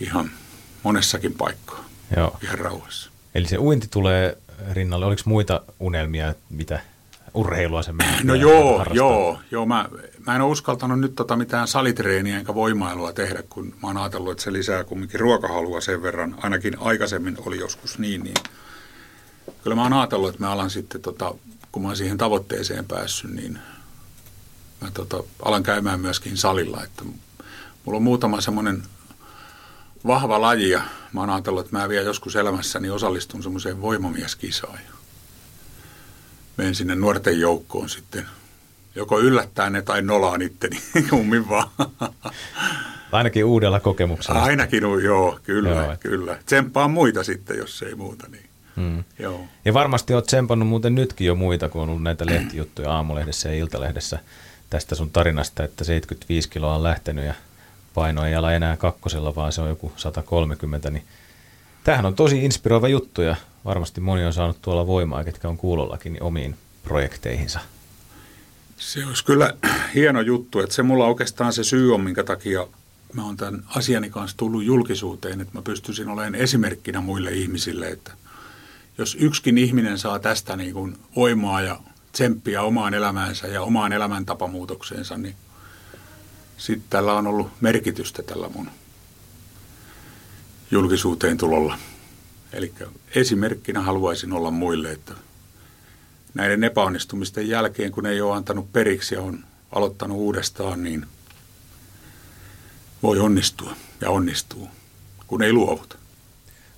ihan 0.00 0.30
monessakin 0.82 1.34
paikkaa, 1.34 1.84
Joo. 2.16 2.36
ihan 2.42 2.58
rauhassa. 2.58 3.10
Eli 3.34 3.48
se 3.48 3.58
uinti 3.58 3.88
tulee 3.90 4.38
rinnalle. 4.72 5.06
Oliko 5.06 5.22
muita 5.24 5.60
unelmia, 5.80 6.34
mitä 6.50 6.80
urheilua 7.34 7.82
se 7.82 7.92
No 8.24 8.34
joo, 8.34 8.78
harrastaa. 8.78 8.96
joo, 8.96 9.38
joo. 9.50 9.66
Mä, 9.66 9.88
mä 10.26 10.34
en 10.36 10.40
ole 10.42 10.50
uskaltanut 10.50 11.00
nyt 11.00 11.14
tota 11.14 11.36
mitään 11.36 11.68
salitreeniä 11.68 12.38
enkä 12.38 12.54
voimailua 12.54 13.12
tehdä, 13.12 13.42
kun 13.50 13.66
mä 13.82 13.88
oon 13.88 13.96
ajatellut, 13.96 14.30
että 14.32 14.42
se 14.44 14.52
lisää 14.52 14.84
kumminkin 14.84 15.20
ruokahalua 15.20 15.80
sen 15.80 16.02
verran. 16.02 16.34
Ainakin 16.42 16.78
aikaisemmin 16.80 17.36
oli 17.46 17.58
joskus 17.58 17.98
niin, 17.98 18.22
niin 18.24 18.34
kyllä 19.62 19.76
mä 19.76 19.82
oon 19.82 19.92
ajatellut, 19.92 20.28
että 20.30 20.42
mä 20.42 20.50
alan 20.52 20.70
sitten, 20.70 21.00
tota, 21.00 21.34
kun 21.72 21.82
mä 21.82 21.88
oon 21.88 21.96
siihen 21.96 22.18
tavoitteeseen 22.18 22.84
päässyt, 22.84 23.30
niin 23.30 23.58
mä 24.80 24.90
tota, 24.90 25.22
alan 25.42 25.62
käymään 25.62 26.00
myöskin 26.00 26.36
salilla. 26.36 26.84
Että 26.84 27.02
mulla 27.84 27.96
on 27.96 28.02
muutama 28.02 28.40
semmoinen 28.40 28.82
vahva 30.06 30.40
laji 30.40 30.70
ja 30.70 30.82
mä 31.12 31.20
oon 31.20 31.30
ajatellut, 31.30 31.64
että 31.64 31.78
mä 31.78 31.88
vielä 31.88 32.06
joskus 32.06 32.36
elämässäni 32.36 32.90
osallistun 32.90 33.42
semmoiseen 33.42 33.82
voimamieskisaan 33.82 34.78
menen 36.60 36.74
sinne 36.74 36.94
nuorten 36.94 37.40
joukkoon 37.40 37.88
sitten. 37.88 38.26
Joko 38.94 39.20
yllättää 39.20 39.70
ne 39.70 39.82
tai 39.82 40.02
nolaan 40.02 40.42
itteni, 40.42 40.82
kummin 41.10 41.48
vaan. 41.48 41.70
Ainakin 43.12 43.44
uudella 43.44 43.80
kokemuksella. 43.80 44.42
Ainakin, 44.42 44.82
joo, 45.02 45.38
kyllä, 45.42 45.70
joo. 45.70 45.96
kyllä. 46.00 46.38
Tsemppaa 46.46 46.88
muita 46.88 47.24
sitten, 47.24 47.58
jos 47.58 47.82
ei 47.82 47.94
muuta. 47.94 48.26
Niin. 48.30 48.44
Hmm. 48.76 49.04
Joo. 49.18 49.44
Ja 49.64 49.74
varmasti 49.74 50.14
olet 50.14 50.26
tsempannut 50.26 50.68
muuten 50.68 50.94
nytkin 50.94 51.26
jo 51.26 51.34
muita, 51.34 51.68
kun 51.68 51.82
on 51.82 51.88
ollut 51.88 52.02
näitä 52.02 52.26
lehtijuttuja 52.26 52.92
aamulehdessä 52.92 53.48
ja 53.48 53.54
iltalehdessä 53.54 54.18
tästä 54.70 54.94
sun 54.94 55.10
tarinasta, 55.10 55.64
että 55.64 55.84
75 55.84 56.48
kiloa 56.48 56.74
on 56.74 56.82
lähtenyt 56.82 57.24
ja 57.24 57.34
paino 57.94 58.26
ei 58.26 58.34
ala 58.34 58.52
enää 58.52 58.76
kakkosella, 58.76 59.34
vaan 59.34 59.52
se 59.52 59.60
on 59.60 59.68
joku 59.68 59.92
130, 59.96 60.90
niin 60.90 61.04
tämähän 61.84 62.06
on 62.06 62.14
tosi 62.14 62.44
inspiroiva 62.44 62.88
juttu 62.88 63.22
ja 63.22 63.36
varmasti 63.64 64.00
moni 64.00 64.24
on 64.24 64.32
saanut 64.32 64.62
tuolla 64.62 64.86
voimaa, 64.86 65.24
ketkä 65.24 65.48
on 65.48 65.56
kuulollakin 65.56 66.12
niin 66.12 66.22
omiin 66.22 66.56
projekteihinsa. 66.82 67.60
Se 68.76 69.06
olisi 69.06 69.24
kyllä 69.24 69.54
hieno 69.94 70.20
juttu, 70.20 70.60
että 70.60 70.74
se 70.74 70.82
mulla 70.82 71.06
oikeastaan 71.06 71.52
se 71.52 71.64
syy 71.64 71.94
on, 71.94 72.00
minkä 72.00 72.24
takia 72.24 72.66
mä 73.12 73.24
oon 73.24 73.36
tämän 73.36 73.64
asiani 73.66 74.10
kanssa 74.10 74.36
tullut 74.36 74.64
julkisuuteen, 74.64 75.40
että 75.40 75.58
mä 75.58 75.62
pystyisin 75.62 76.08
olemaan 76.08 76.34
esimerkkinä 76.34 77.00
muille 77.00 77.30
ihmisille, 77.30 77.88
että 77.88 78.12
jos 78.98 79.16
yksikin 79.20 79.58
ihminen 79.58 79.98
saa 79.98 80.18
tästä 80.18 80.56
niin 80.56 80.72
kuin 80.72 80.96
voimaa 81.16 81.60
ja 81.60 81.80
tsemppiä 82.12 82.62
omaan 82.62 82.94
elämäänsä 82.94 83.46
ja 83.46 83.62
omaan 83.62 83.92
elämäntapamuutokseensa, 83.92 85.18
niin 85.18 85.34
sitten 86.60 86.90
tällä 86.90 87.14
on 87.14 87.26
ollut 87.26 87.50
merkitystä 87.60 88.22
tällä 88.22 88.48
mun 88.48 88.70
julkisuuteen 90.70 91.36
tulolla. 91.36 91.78
Eli 92.52 92.72
esimerkkinä 93.14 93.80
haluaisin 93.80 94.32
olla 94.32 94.50
muille, 94.50 94.92
että 94.92 95.14
näiden 96.34 96.64
epäonnistumisten 96.64 97.48
jälkeen, 97.48 97.92
kun 97.92 98.06
ei 98.06 98.20
ole 98.20 98.36
antanut 98.36 98.72
periksi 98.72 99.14
ja 99.14 99.22
on 99.22 99.44
aloittanut 99.72 100.18
uudestaan, 100.18 100.82
niin 100.82 101.06
voi 103.02 103.18
onnistua 103.18 103.76
ja 104.00 104.10
onnistuu, 104.10 104.68
kun 105.26 105.42
ei 105.42 105.52
luovuta. 105.52 105.96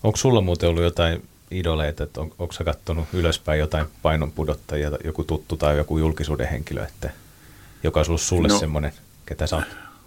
Onko 0.03 0.17
sulla 0.17 0.41
muuten 0.41 0.69
ollut 0.69 0.83
jotain 0.83 1.29
idoleita, 1.51 2.05
että 2.05 2.21
on, 2.21 2.35
onko 2.39 2.53
sä 2.53 2.65
katsonut 2.65 3.09
ylöspäin 3.13 3.61
jotain 3.61 3.87
painonpudottajia, 4.03 4.91
joku 5.05 5.25
tuttu 5.25 5.57
tai 5.57 5.77
joku 5.77 5.99
julkisuuden 5.99 6.49
henkilö, 6.49 6.85
että 6.85 7.11
joka 7.83 8.01
on 8.01 8.07
ollut 8.09 8.21
sulle 8.21 8.49
no, 8.49 8.59
semmoinen, 8.59 8.93
ketä 9.27 9.47
sä 9.47 9.63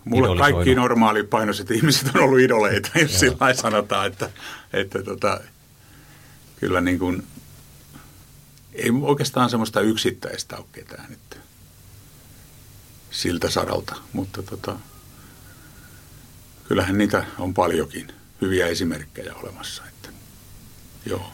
Mulle 0.06 0.38
kaikki 0.38 0.75
normaalipainoiset 0.75 1.71
ihmiset 1.71 2.15
on 2.15 2.21
ollut 2.21 2.39
idoleita, 2.39 2.89
jos 3.01 3.19
sillä 3.19 3.54
sanotaan, 3.54 4.08
että, 4.08 4.30
että 4.73 5.04
tota, 5.04 5.41
kyllä 6.60 6.82
niin 6.82 6.99
kuin, 6.99 7.23
ei 8.73 8.91
oikeastaan 9.01 9.49
semmoista 9.49 9.82
yksittäistä 9.82 10.58
ole 10.58 10.65
ketään 10.71 11.13
että 11.13 11.38
siltä 13.12 13.49
saralta, 13.49 13.95
mutta 14.13 14.43
tota, 14.43 14.75
kyllähän 16.67 16.97
niitä 16.97 17.25
on 17.39 17.54
paljonkin 17.54 18.08
hyviä 18.41 18.67
esimerkkejä 18.67 19.34
olemassa. 19.36 19.84
Että, 19.88 20.10
joo. 21.06 21.32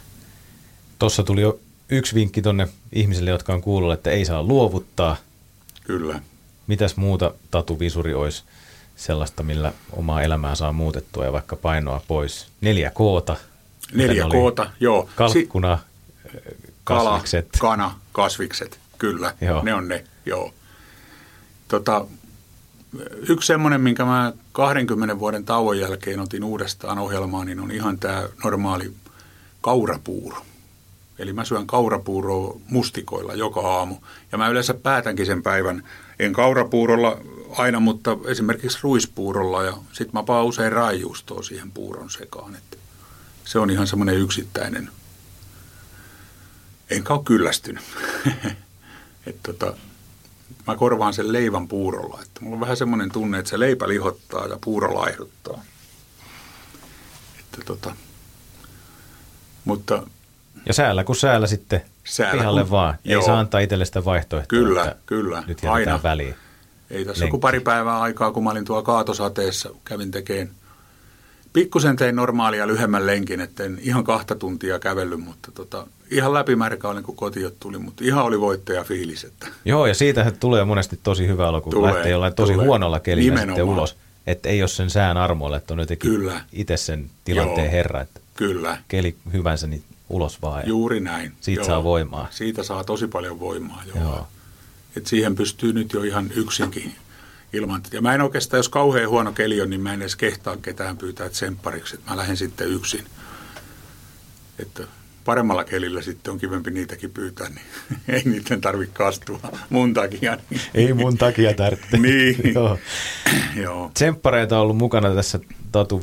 Tuossa 1.00 1.24
tuli 1.24 1.42
jo 1.42 1.60
yksi 1.90 2.16
vinkki 2.16 2.42
tuonne 2.42 2.68
ihmisille, 2.94 3.30
jotka 3.30 3.54
on 3.54 3.62
kuullut, 3.62 3.94
että 3.94 4.12
ei 4.12 4.26
saa 4.26 4.44
luovuttaa. 4.44 5.18
Kyllä. 5.84 6.22
Mitäs 6.68 6.98
muuta 6.98 7.34
tatuvisuri 7.52 8.14
olisi 8.14 8.44
sellaista, 8.96 9.44
millä 9.44 9.74
omaa 9.92 10.22
elämää 10.22 10.56
saa 10.56 10.74
muutettua 10.74 11.26
ja 11.26 11.32
vaikka 11.32 11.56
painoa 11.56 12.02
pois? 12.08 12.48
Neljä 12.62 12.90
koota– 12.90 13.36
Neljä 13.94 14.28
koota, 14.32 14.70
joo. 14.80 15.10
Kalkkuna, 15.16 15.80
Kala, 16.84 17.10
kasvikset. 17.10 17.50
kana, 17.60 18.00
kasvikset, 18.12 18.80
kyllä. 18.98 19.34
Joo. 19.42 19.64
Ne 19.64 19.74
on 19.74 19.88
ne, 19.88 20.04
joo. 20.26 20.54
Tota, 21.68 22.06
yksi 23.30 23.48
semmoinen, 23.48 23.82
minkä 23.82 24.06
mä 24.06 24.34
20 24.52 25.20
vuoden 25.20 25.46
tauon 25.46 25.80
jälkeen 25.80 26.20
otin 26.20 26.44
uudestaan 26.44 27.00
ohjelmaan, 27.00 27.46
niin 27.46 27.60
on 27.60 27.72
ihan 27.72 28.00
tämä 28.00 28.24
normaali 28.44 28.94
kaurapuuro. 29.62 30.38
Eli 31.22 31.34
mä 31.34 31.46
syön 31.46 31.68
kaurapuuroa 31.68 32.60
mustikoilla 32.70 33.34
joka 33.34 33.62
aamu. 33.62 33.96
Ja 34.32 34.38
mä 34.38 34.48
yleensä 34.48 34.74
päätänkin 34.74 35.26
sen 35.26 35.44
päivän, 35.44 35.90
en 36.20 36.34
kaurapuurolla 36.34 37.18
aina, 37.52 37.80
mutta 37.80 38.18
esimerkiksi 38.28 38.80
ruispuurolla. 38.82 39.64
Ja 39.64 39.78
sitten 39.92 40.14
mä 40.14 40.24
paan 40.24 40.46
usein 40.46 40.72
raijuustoa 40.72 41.44
siihen 41.44 41.72
puuron 41.72 42.10
sekaan. 42.10 42.56
Että 42.56 42.78
se 43.46 43.60
on 43.60 43.70
ihan 43.70 43.88
semmoinen 43.88 44.18
yksittäinen. 44.18 44.90
Enkä 46.90 47.14
ole 47.14 47.24
kyllästynyt. 47.26 47.84
että 49.28 49.54
tota, 49.54 49.78
mä 50.68 50.76
korvaan 50.76 51.14
sen 51.14 51.34
leivän 51.34 51.68
puurolla. 51.68 52.20
Että 52.22 52.42
mulla 52.42 52.56
on 52.56 52.62
vähän 52.62 52.78
semmoinen 52.78 53.12
tunne, 53.12 53.40
että 53.40 53.50
se 53.50 53.60
leipä 53.60 53.88
lihottaa 53.88 54.48
ja 54.48 54.58
puuro 54.64 54.96
laihduttaa. 54.96 55.64
Että 57.40 57.62
tota, 57.66 57.96
mutta 59.66 60.04
ja 60.66 60.74
säällä 60.74 61.04
kun 61.04 61.16
säällä 61.16 61.48
sitten 61.48 61.82
säällä 62.04 62.40
pihalle 62.40 62.62
kun, 62.62 62.72
vaan. 62.72 62.96
Joo. 63.04 63.22
Ei 63.22 63.26
saa 63.26 63.40
antaa 63.40 63.60
itselle 63.60 63.86
sitä 63.86 64.06
vaihtoehtoa. 64.06 64.60
Kyllä, 64.60 64.96
kyllä. 65.06 65.44
Nyt 65.48 65.58
Aina. 65.70 66.00
väliin. 66.04 66.36
Ei 66.92 67.06
tässä 67.06 67.28
kuin 67.28 67.40
pari 67.40 67.60
päivää 67.60 68.02
aikaa, 68.02 68.32
kun 68.32 68.44
mä 68.44 68.50
olin 68.50 68.66
tuolla 68.66 68.84
kaatosateessa, 68.84 69.70
kävin 69.86 70.12
tekemään 70.12 70.50
Pikkusen 71.54 71.96
tein 71.96 72.16
normaalia 72.16 72.68
lyhyemmän 72.68 73.08
lenkin, 73.08 73.42
etten 73.42 73.78
ihan 73.82 74.04
kahta 74.04 74.36
tuntia 74.36 74.80
kävellyt, 74.80 75.20
mutta 75.20 75.52
tota, 75.52 75.88
ihan 76.12 76.34
läpimärkä 76.34 76.88
olin, 76.88 77.04
kun 77.04 77.16
kotiin 77.16 77.52
tuli, 77.60 77.78
mutta 77.78 78.04
ihan 78.04 78.26
oli 78.26 78.40
voittaja 78.40 78.84
fiilis. 78.84 79.24
Että. 79.24 79.48
Joo, 79.66 79.86
ja 79.86 79.94
siitä 79.94 80.32
tulee 80.40 80.64
monesti 80.64 81.00
tosi 81.04 81.28
hyvä 81.28 81.50
olo, 81.50 81.62
kun 81.62 81.74
tulee, 81.74 81.94
lähtee 81.94 82.12
jollain 82.12 82.34
tosi 82.34 82.54
tulee. 82.54 82.68
huonolla 82.68 83.00
kelillä 83.00 83.40
sitten 83.40 83.64
ulos. 83.64 83.98
Että 84.28 84.50
ei 84.50 84.62
ole 84.62 84.68
sen 84.68 84.90
sään 84.90 85.18
armoilla, 85.18 85.58
että 85.58 85.74
on 85.74 85.80
jotenkin 85.80 86.12
Kyllä. 86.12 86.42
itse 86.54 86.78
sen 86.78 87.10
tilanteen 87.26 87.66
Joo. 87.66 87.72
herra. 87.72 88.02
Että 88.02 88.20
Kyllä. 88.36 88.78
Keli 88.88 89.16
hyvänsä, 89.34 89.68
niin 89.68 89.84
ulos 90.12 90.42
vaan. 90.42 90.68
Juuri 90.68 91.00
näin. 91.00 91.32
Siitä 91.42 91.62
Joo. 91.62 91.68
saa 91.68 91.84
voimaa. 91.84 92.28
Siitä 92.32 92.64
saa 92.64 92.84
tosi 92.84 93.08
paljon 93.08 93.40
voimaa, 93.40 93.84
joo. 93.86 94.04
joo. 94.04 94.28
Et 94.98 95.08
siihen 95.08 95.36
pystyy 95.36 95.74
nyt 95.74 95.94
jo 95.94 96.04
ihan 96.04 96.32
yksinkin 96.36 96.96
ilman. 97.54 97.82
Ja 97.92 98.02
mä 98.02 98.16
en 98.16 98.22
oikeastaan, 98.22 98.60
jos 98.60 98.70
kauhean 98.70 99.10
huono 99.10 99.32
keli 99.32 99.62
on, 99.62 99.70
niin 99.70 99.82
mä 99.82 99.94
en 99.94 100.02
edes 100.02 100.16
kehtaa 100.16 100.58
ketään 100.58 100.98
pyytää 100.98 101.30
tsemppariksi. 101.30 102.00
Mä 102.10 102.18
lähden 102.18 102.38
sitten 102.38 102.68
yksin. 102.68 103.06
Että 104.60 104.84
paremmalla 105.26 105.64
kelillä 105.64 106.02
sitten 106.02 106.34
on 106.34 106.40
kivempi 106.40 106.72
niitäkin 106.72 107.12
pyytää, 107.12 107.50
niin 107.50 107.66
ei 108.16 108.22
niiden 108.26 108.62
tarvitse 108.62 108.94
kastua 108.94 109.40
mun 109.70 109.94
takia. 109.94 110.38
Niin. 110.50 110.62
Ei 110.74 110.94
mun 110.94 111.18
takia 111.18 111.54
tarvitse. 111.54 111.98
niin. 112.08 112.38
Joo. 112.56 112.78
Joo. 113.64 113.92
Tsemppareita 113.94 114.56
on 114.56 114.62
ollut 114.62 114.78
mukana 114.78 115.16
tässä 115.16 115.40
Tatu 115.72 116.02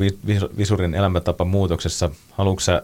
Visurin 0.58 0.94
elämäntapa 0.94 1.44
muutoksessa. 1.44 2.10
Haluatko 2.30 2.60
sä 2.60 2.82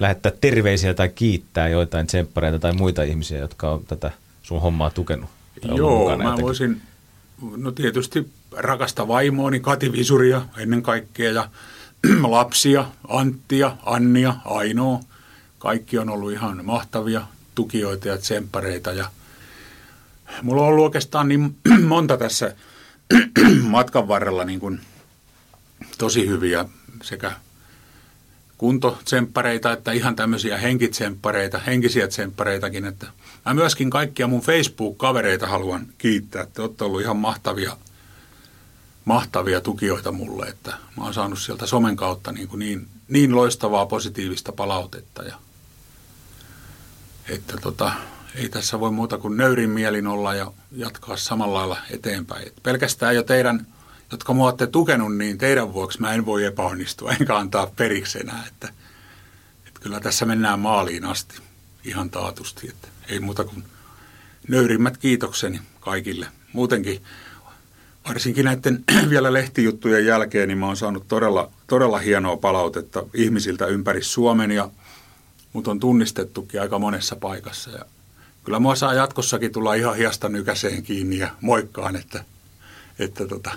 lähettää 0.00 0.32
terveisiä 0.40 0.94
tai 0.94 1.08
kiittää 1.08 1.68
joitain 1.68 2.06
tsemppareita 2.06 2.58
tai 2.58 2.72
muita 2.72 3.02
ihmisiä, 3.02 3.38
jotka 3.38 3.70
on 3.70 3.84
tätä 3.84 4.10
sun 4.42 4.60
hommaa 4.60 4.90
tukenut? 4.90 5.30
Joo, 5.64 6.16
mä 6.16 6.22
jotenkin? 6.22 6.44
voisin, 6.44 6.82
no 7.56 7.72
tietysti 7.72 8.30
rakasta 8.56 9.08
vaimooni, 9.08 9.60
Kati 9.60 9.92
Visuria 9.92 10.42
ennen 10.56 10.82
kaikkea 10.82 11.32
ja 11.32 11.48
lapsia, 12.22 12.84
Anttia, 13.08 13.76
Annia, 13.86 14.34
Ainoa. 14.44 15.00
Kaikki 15.58 15.98
on 15.98 16.08
ollut 16.08 16.32
ihan 16.32 16.64
mahtavia 16.64 17.22
tukijoita 17.54 18.08
ja 18.08 18.18
tsemppareita 18.18 18.92
ja 18.92 19.10
mulla 20.42 20.62
on 20.62 20.68
ollut 20.68 20.84
oikeastaan 20.84 21.28
niin 21.28 21.56
monta 21.86 22.16
tässä 22.16 22.54
matkan 23.62 24.08
varrella 24.08 24.44
niin 24.44 24.60
kuin 24.60 24.80
tosi 25.98 26.28
hyviä 26.28 26.64
sekä 27.02 27.32
kuntotsemppareita, 28.60 29.72
että 29.72 29.92
ihan 29.92 30.16
tämmöisiä 30.16 30.58
henkitsemppareita, 30.58 31.58
henkisiä 31.58 32.08
tsemppareitakin. 32.08 32.84
Että 32.84 33.06
mä 33.46 33.54
myöskin 33.54 33.90
kaikkia 33.90 34.26
mun 34.26 34.40
Facebook-kavereita 34.40 35.46
haluan 35.46 35.86
kiittää, 35.98 36.42
että 36.42 36.62
olette 36.62 36.84
ollut 36.84 37.00
ihan 37.00 37.16
mahtavia, 37.16 37.76
mahtavia 39.04 39.60
tukijoita 39.60 40.12
mulle, 40.12 40.46
että 40.46 40.70
mä 40.96 41.04
oon 41.04 41.14
saanut 41.14 41.38
sieltä 41.38 41.66
somen 41.66 41.96
kautta 41.96 42.32
niin, 42.32 42.48
kuin 42.48 42.58
niin, 42.58 42.88
niin 43.08 43.36
loistavaa 43.36 43.86
positiivista 43.86 44.52
palautetta 44.52 45.22
ja 45.22 45.34
että 47.28 47.56
tota, 47.56 47.92
ei 48.34 48.48
tässä 48.48 48.80
voi 48.80 48.90
muuta 48.90 49.18
kuin 49.18 49.36
nöyrin 49.36 49.70
mielin 49.70 50.06
olla 50.06 50.34
ja 50.34 50.52
jatkaa 50.72 51.16
samalla 51.16 51.58
lailla 51.58 51.76
eteenpäin. 51.90 52.46
Et 52.46 52.62
pelkästään 52.62 53.14
jo 53.14 53.22
teidän 53.22 53.66
jotka 54.10 54.32
mua 54.32 54.46
olette 54.46 54.66
tukenut, 54.66 55.16
niin 55.16 55.38
teidän 55.38 55.72
vuoksi 55.72 56.00
mä 56.00 56.14
en 56.14 56.26
voi 56.26 56.44
epäonnistua 56.44 57.12
enkä 57.20 57.36
antaa 57.36 57.66
periksi 57.66 58.20
enää. 58.20 58.44
Että, 58.48 58.68
että 59.66 59.80
kyllä 59.80 60.00
tässä 60.00 60.26
mennään 60.26 60.60
maaliin 60.60 61.04
asti 61.04 61.34
ihan 61.84 62.10
taatusti. 62.10 62.68
Että 62.68 62.88
ei 63.08 63.20
muuta 63.20 63.44
kuin 63.44 63.64
nöyrimmät 64.48 64.96
kiitokseni 64.96 65.60
kaikille. 65.80 66.26
Muutenkin 66.52 67.02
varsinkin 68.08 68.44
näiden 68.44 68.84
vielä 69.10 69.32
lehtijuttujen 69.32 70.06
jälkeen, 70.06 70.48
niin 70.48 70.58
mä 70.58 70.66
oon 70.66 70.76
saanut 70.76 71.08
todella, 71.08 71.50
todella 71.66 71.98
hienoa 71.98 72.36
palautetta 72.36 73.02
ihmisiltä 73.14 73.66
ympäri 73.66 74.02
Suomen 74.02 74.50
ja 74.50 74.70
mut 75.52 75.68
on 75.68 75.80
tunnistettukin 75.80 76.60
aika 76.60 76.78
monessa 76.78 77.16
paikassa. 77.16 77.70
Ja 77.70 77.84
kyllä 78.44 78.58
mua 78.58 78.74
saa 78.74 78.94
jatkossakin 78.94 79.52
tulla 79.52 79.74
ihan 79.74 79.96
hiasta 79.96 80.28
nykäseen 80.28 80.82
kiinni 80.82 81.18
ja 81.18 81.30
moikkaan, 81.40 81.96
että, 81.96 82.24
että 82.98 83.26
tota, 83.26 83.50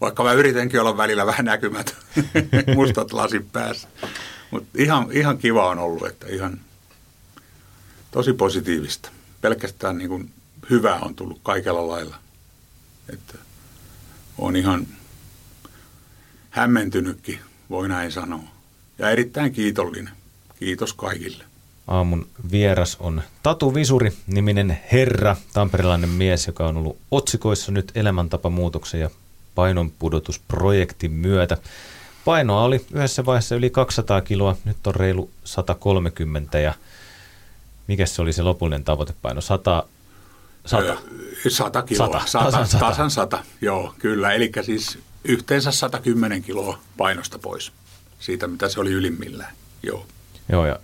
vaikka 0.00 0.24
mä 0.24 0.32
yritänkin 0.32 0.80
olla 0.80 0.96
välillä 0.96 1.26
vähän 1.26 1.44
näkymät 1.44 1.96
mustat 2.76 3.12
lasit 3.12 3.52
päässä. 3.52 3.88
Mutta 4.50 4.68
ihan, 4.78 5.08
ihan 5.12 5.38
kiva 5.38 5.68
on 5.68 5.78
ollut, 5.78 6.06
että 6.06 6.26
ihan 6.26 6.60
tosi 8.10 8.32
positiivista. 8.32 9.10
Pelkästään 9.40 9.98
niin 9.98 10.08
kuin 10.08 10.30
hyvää 10.70 10.98
on 10.98 11.14
tullut 11.14 11.40
kaikella 11.42 11.88
lailla. 11.88 12.16
Että 13.12 13.38
on 14.38 14.56
ihan 14.56 14.86
hämmentynytkin, 16.50 17.38
voi 17.70 17.88
näin 17.88 18.12
sanoa. 18.12 18.44
Ja 18.98 19.10
erittäin 19.10 19.52
kiitollinen. 19.52 20.12
Kiitos 20.58 20.92
kaikille. 20.94 21.44
Aamun 21.86 22.26
vieras 22.50 22.96
on 23.00 23.22
Tatu 23.42 23.74
Visuri, 23.74 24.12
niminen 24.26 24.78
herra, 24.92 25.36
tamperilainen 25.52 26.10
mies, 26.10 26.46
joka 26.46 26.66
on 26.66 26.76
ollut 26.76 26.98
otsikoissa 27.10 27.72
nyt 27.72 27.92
elämäntapamuutoksen 27.94 29.00
ja 29.00 29.10
painonpudotusprojektin 29.56 31.10
myötä. 31.10 31.56
Painoa 32.24 32.62
oli 32.62 32.86
yhdessä 32.94 33.26
vaiheessa 33.26 33.56
yli 33.56 33.70
200 33.70 34.20
kiloa, 34.20 34.56
nyt 34.64 34.86
on 34.86 34.94
reilu 34.94 35.30
130 35.44 36.58
ja 36.58 36.74
mikä 37.86 38.06
se 38.06 38.22
oli 38.22 38.32
se 38.32 38.42
lopullinen 38.42 38.84
tavoitepaino? 38.84 39.40
100, 39.40 39.84
100? 40.66 40.96
100 41.48 41.82
kiloa, 41.82 42.06
100, 42.06 42.26
100, 42.26 42.44
tasan, 42.44 42.66
100. 42.66 42.86
tasan 42.86 43.10
100, 43.10 43.44
joo 43.60 43.94
kyllä, 43.98 44.32
eli 44.32 44.50
siis 44.62 44.98
yhteensä 45.24 45.70
110 45.70 46.42
kiloa 46.42 46.78
painosta 46.96 47.38
pois 47.38 47.72
siitä, 48.20 48.46
mitä 48.46 48.68
se 48.68 48.80
oli 48.80 48.92
ylimmillään, 48.92 49.52
joo. 49.82 50.06
Joo, 50.48 50.66
ja 50.66 50.78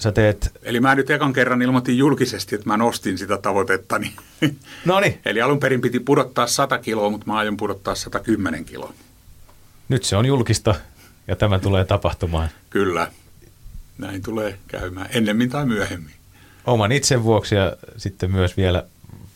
sä 0.00 0.12
teet... 0.12 0.58
Eli 0.62 0.80
mä 0.80 0.94
nyt 0.94 1.10
ekan 1.10 1.32
kerran 1.32 1.62
ilmoitin 1.62 1.98
julkisesti, 1.98 2.54
että 2.54 2.68
mä 2.68 2.76
nostin 2.76 3.18
sitä 3.18 3.38
tavoitettani. 3.38 4.12
No 4.84 5.00
niin. 5.00 5.20
Eli 5.24 5.42
alun 5.42 5.60
perin 5.60 5.80
piti 5.80 6.00
pudottaa 6.00 6.46
100 6.46 6.78
kiloa, 6.78 7.10
mutta 7.10 7.26
mä 7.26 7.36
aion 7.36 7.56
pudottaa 7.56 7.94
110 7.94 8.64
kiloa. 8.64 8.92
Nyt 9.88 10.04
se 10.04 10.16
on 10.16 10.26
julkista 10.26 10.74
ja 11.26 11.36
tämä 11.36 11.58
tulee 11.58 11.84
tapahtumaan. 11.84 12.48
Kyllä. 12.70 13.12
Näin 13.98 14.22
tulee 14.22 14.58
käymään 14.68 15.08
ennemmin 15.12 15.50
tai 15.50 15.66
myöhemmin. 15.66 16.14
Oman 16.66 16.92
itsen 16.92 17.22
vuoksi 17.22 17.54
ja 17.54 17.76
sitten 17.96 18.30
myös 18.30 18.56
vielä 18.56 18.86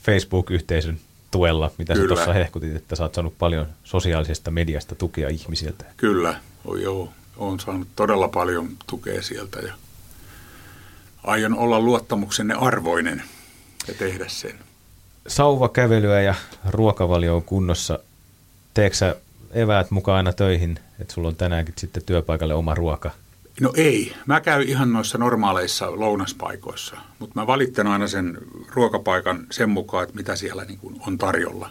Facebook-yhteisön 0.02 0.98
tuella, 1.30 1.70
mitä 1.78 1.92
Kyllä. 1.92 2.04
sä 2.04 2.14
tuossa 2.14 2.32
hehkutit, 2.32 2.76
että 2.76 2.96
sä 2.96 3.02
oot 3.02 3.14
saanut 3.14 3.38
paljon 3.38 3.66
sosiaalisesta 3.84 4.50
mediasta 4.50 4.94
tukea 4.94 5.28
ihmisiltä. 5.28 5.84
Kyllä, 5.96 6.40
oh, 6.64 6.76
joo. 6.76 7.12
Olen 7.36 7.60
saanut 7.60 7.88
todella 7.96 8.28
paljon 8.28 8.68
tukea 8.86 9.22
sieltä 9.22 9.60
ja 9.60 9.74
aion 11.24 11.58
olla 11.58 11.80
luottamuksenne 11.80 12.54
arvoinen 12.54 13.22
ja 13.88 13.94
tehdä 13.94 14.24
sen. 14.28 14.58
Sauvakävelyä 15.26 16.22
ja 16.22 16.34
ruokavalio 16.68 17.36
on 17.36 17.42
kunnossa. 17.42 17.98
Teekö 18.74 18.96
sä 18.96 19.16
eväät 19.50 19.90
mukaan 19.90 20.16
aina 20.16 20.32
töihin, 20.32 20.78
että 21.00 21.14
sulla 21.14 21.28
on 21.28 21.36
tänäänkin 21.36 21.74
sitten 21.78 22.02
työpaikalle 22.06 22.54
oma 22.54 22.74
ruoka? 22.74 23.10
No 23.60 23.72
ei. 23.76 24.14
Mä 24.26 24.40
käyn 24.40 24.68
ihan 24.68 24.92
noissa 24.92 25.18
normaaleissa 25.18 26.00
lounaspaikoissa, 26.00 26.96
mutta 27.18 27.40
mä 27.40 27.46
valitten 27.46 27.86
aina 27.86 28.08
sen 28.08 28.38
ruokapaikan 28.74 29.46
sen 29.50 29.70
mukaan, 29.70 30.04
että 30.04 30.16
mitä 30.16 30.36
siellä 30.36 30.64
niin 30.64 30.78
kuin 30.78 30.96
on 31.06 31.18
tarjolla. 31.18 31.70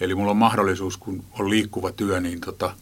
Eli 0.00 0.14
mulla 0.14 0.30
on 0.30 0.36
mahdollisuus, 0.36 0.96
kun 0.96 1.24
on 1.38 1.50
liikkuva 1.50 1.92
työ, 1.92 2.20
niin 2.20 2.40
tota, 2.40 2.74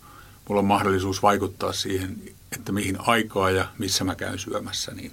mulla 0.49 0.59
on 0.59 0.67
mahdollisuus 0.67 1.23
vaikuttaa 1.23 1.73
siihen, 1.73 2.17
että 2.53 2.73
mihin 2.73 2.97
aikaa 3.01 3.51
ja 3.51 3.65
missä 3.79 4.05
mä 4.05 4.15
käyn 4.15 4.39
syömässä. 4.39 4.93
Niin 4.93 5.13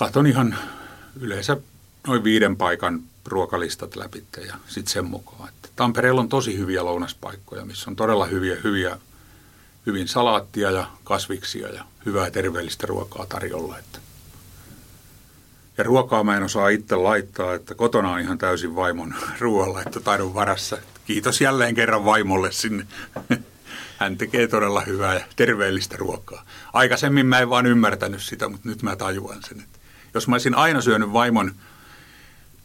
katon 0.00 0.26
ihan 0.26 0.56
yleensä 1.20 1.56
noin 2.06 2.24
viiden 2.24 2.56
paikan 2.56 3.02
ruokalistat 3.26 3.96
läpi 3.96 4.24
ja 4.46 4.54
sitten 4.66 4.92
sen 4.92 5.04
mukaan. 5.04 5.48
Että 5.48 5.68
Tampereella 5.76 6.20
on 6.20 6.28
tosi 6.28 6.58
hyviä 6.58 6.84
lounaspaikkoja, 6.84 7.64
missä 7.64 7.90
on 7.90 7.96
todella 7.96 8.26
hyviä, 8.26 8.56
hyviä 8.64 8.98
hyvin 9.86 10.08
salaattia 10.08 10.70
ja 10.70 10.86
kasviksia 11.04 11.68
ja 11.68 11.84
hyvää 12.06 12.30
terveellistä 12.30 12.86
ruokaa 12.86 13.26
tarjolla. 13.26 13.78
Että 13.78 13.98
Ja 15.78 15.84
ruokaa 15.84 16.24
mä 16.24 16.36
en 16.36 16.42
osaa 16.42 16.68
itse 16.68 16.96
laittaa, 16.96 17.54
että 17.54 17.74
kotona 17.74 18.12
on 18.12 18.20
ihan 18.20 18.38
täysin 18.38 18.76
vaimon 18.76 19.14
ruoanlaittotaidon 19.40 20.34
varassa. 20.34 20.78
Kiitos 21.04 21.40
jälleen 21.40 21.74
kerran 21.74 22.04
vaimolle 22.04 22.52
sinne. 22.52 22.86
Hän 23.98 24.16
tekee 24.16 24.48
todella 24.48 24.80
hyvää 24.80 25.14
ja 25.14 25.24
terveellistä 25.36 25.96
ruokaa. 25.96 26.44
Aikaisemmin 26.72 27.26
mä 27.26 27.38
en 27.38 27.50
vaan 27.50 27.66
ymmärtänyt 27.66 28.22
sitä, 28.22 28.48
mutta 28.48 28.68
nyt 28.68 28.82
mä 28.82 28.96
tajuan 28.96 29.42
sen. 29.42 29.60
Että 29.60 29.79
jos 30.14 30.28
mä 30.28 30.34
olisin 30.34 30.54
aina 30.54 30.80
syönyt 30.80 31.12
vaimon 31.12 31.54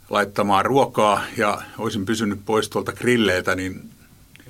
laittamaan 0.10 0.65
ruokaa 0.65 1.21
ja 1.38 1.62
olisin 1.77 2.05
pysynyt 2.05 2.39
pois 2.45 2.69
tuolta 2.69 2.93
grilleiltä, 2.93 3.55
niin 3.55 3.89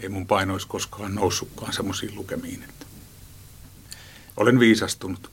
ei 0.01 0.09
mun 0.09 0.27
paino 0.27 0.53
olisi 0.53 0.67
koskaan 0.67 1.15
noussutkaan 1.15 1.73
semmoisiin 1.73 2.15
lukemiin. 2.15 2.63
Että 2.63 2.85
olen 4.37 4.59
viisastunut. 4.59 5.29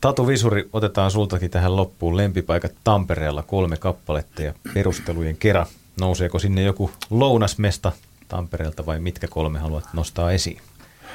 Tatu 0.00 0.26
Visuri, 0.26 0.68
otetaan 0.72 1.10
sultakin 1.10 1.50
tähän 1.50 1.76
loppuun. 1.76 2.16
Lempipaikat 2.16 2.72
Tampereella 2.84 3.42
kolme 3.42 3.76
kappaletta 3.76 4.42
ja 4.42 4.54
perustelujen 4.74 5.36
kera. 5.36 5.66
Nouseeko 6.00 6.38
sinne 6.38 6.62
joku 6.62 6.90
lounasmesta 7.10 7.92
Tampereelta 8.28 8.86
vai 8.86 9.00
mitkä 9.00 9.28
kolme 9.28 9.58
haluat 9.58 9.84
nostaa 9.92 10.32
esiin? 10.32 10.60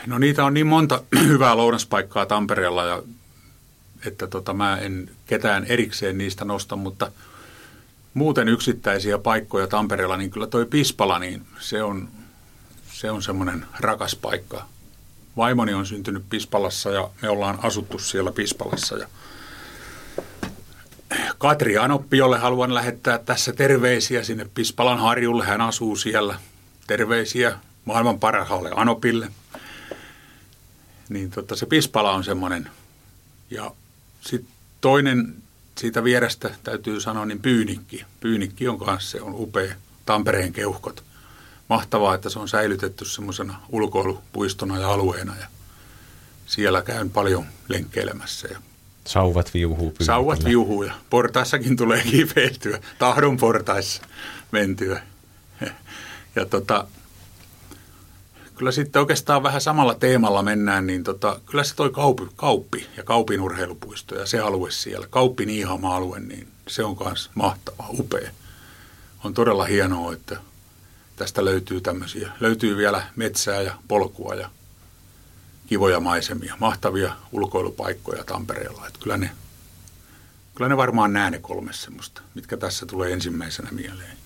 No 0.08 0.18
niitä 0.18 0.46
on 0.46 0.54
niin 0.54 0.68
monta 0.68 1.04
hyvää 1.28 1.58
lounaspaikkaa 1.58 2.26
Tampereella, 2.26 2.86
ja, 2.86 3.04
että 4.06 4.28
tota, 4.28 4.54
mä 4.54 4.78
en 4.78 5.10
ketään 5.26 5.66
erikseen 5.66 6.18
niistä 6.18 6.46
nosta, 6.46 6.76
mutta 6.76 7.12
muuten 8.14 8.48
yksittäisiä 8.48 9.18
paikkoja 9.18 9.68
Tampereella, 9.68 10.18
niin 10.18 10.32
kyllä 10.32 10.48
toi 10.48 10.66
Pispala, 10.66 11.20
niin 11.20 11.46
se 11.60 11.84
on, 11.84 12.10
se 12.94 13.12
on 13.12 13.22
semmoinen 13.22 13.66
rakas 13.80 14.16
paikka. 14.16 14.66
Vaimoni 15.38 15.74
on 15.74 15.86
syntynyt 15.86 16.24
Pispalassa 16.30 16.92
ja 16.92 17.10
me 17.22 17.30
ollaan 17.30 17.60
asuttu 17.62 18.00
siellä 18.00 18.32
Pispalassa 18.32 18.98
ja 18.98 19.08
Katri 21.38 21.78
Anoppi, 21.78 22.18
jolle 22.18 22.38
haluan 22.38 22.74
lähettää 22.74 23.18
tässä 23.18 23.54
terveisiä 23.54 24.24
sinne 24.24 24.46
Pispalan 24.54 25.00
harjulle. 25.00 25.46
Hän 25.46 25.62
asuu 25.62 25.96
siellä. 25.96 26.40
Terveisiä 26.88 27.58
maailman 27.86 28.20
parhaalle 28.20 28.72
Anopille. 28.76 29.28
Niin 31.10 31.32
tota, 31.32 31.56
se 31.56 31.66
Pispala 31.66 32.12
on 32.12 32.24
semmoinen. 32.24 32.70
Ja 33.50 33.72
sitten 34.22 34.54
toinen 34.82 35.36
siitä 35.78 36.04
vierestä 36.04 36.50
täytyy 36.64 37.02
sanoa, 37.02 37.26
niin 37.26 37.42
Pyynikki. 37.42 38.06
Pyynikki 38.20 38.68
on 38.68 38.80
kanssa, 38.80 39.12
se 39.12 39.22
on 39.22 39.34
upea. 39.36 39.76
Tampereen 40.06 40.54
keuhkot. 40.54 41.04
Mahtavaa, 41.68 42.16
että 42.16 42.30
se 42.30 42.40
on 42.40 42.48
säilytetty 42.48 43.06
semmoisena 43.06 43.62
ulkoilupuistona 43.70 44.80
ja 44.80 44.90
alueena. 44.94 45.36
Ja 45.42 45.48
siellä 46.46 46.82
käyn 46.82 47.10
paljon 47.10 47.46
lenkkeilemässä 47.68 48.48
ja 48.52 48.60
Sauvat 49.08 49.54
viuhuu. 49.54 49.94
Sauvat 50.02 50.46
viuhuu 50.46 50.84
ja 50.84 50.94
portaissakin 51.10 51.78
tulee 51.78 52.04
kipeiltyä, 52.04 52.80
tahdon 53.00 53.38
portaissa 53.38 54.02
mentyä. 54.52 55.02
Ja 56.36 56.46
tota, 56.46 56.88
kyllä 58.62 58.72
sitten 58.72 59.00
oikeastaan 59.00 59.44
vähän 59.44 59.62
samalla 59.62 59.96
teemalla 59.96 60.44
mennään, 60.44 60.88
niin 60.88 61.04
tota, 61.04 61.40
kyllä 61.46 61.64
se 61.64 61.76
toi 61.76 61.90
kauppi, 61.90 62.28
kauppi 62.36 62.88
ja 62.98 63.04
kaupin 63.04 63.42
urheilupuisto 63.42 64.16
ja 64.16 64.26
se 64.26 64.40
alue 64.40 64.72
siellä, 64.72 65.08
kauppi 65.10 65.46
Niihama-alue, 65.46 66.20
niin 66.20 66.48
se 66.68 66.84
on 66.84 66.98
myös 67.06 67.30
mahtava, 67.36 67.86
upea. 67.90 68.32
On 69.24 69.34
todella 69.34 69.66
hienoa, 69.66 70.14
että 70.14 70.38
tästä 71.16 71.46
löytyy 71.46 71.82
tämmöisiä, 71.82 72.32
löytyy 72.40 72.78
vielä 72.78 73.04
metsää 73.16 73.62
ja 73.62 73.76
polkua 73.88 74.36
ja 74.36 74.50
kivoja 75.68 76.00
maisemia, 76.00 76.56
mahtavia 76.60 77.16
ulkoilupaikkoja 77.32 78.24
Tampereella. 78.24 78.88
Että 78.88 79.00
kyllä, 79.04 79.18
ne, 79.18 79.32
kyllä 80.56 80.70
ne 80.70 80.78
varmaan 80.78 81.14
nää 81.14 81.30
ne 81.30 81.40
kolme 81.40 81.74
semmoista, 81.74 82.22
mitkä 82.36 82.58
tässä 82.58 82.86
tulee 82.86 83.14
ensimmäisenä 83.14 83.70
mieleen. 83.72 84.21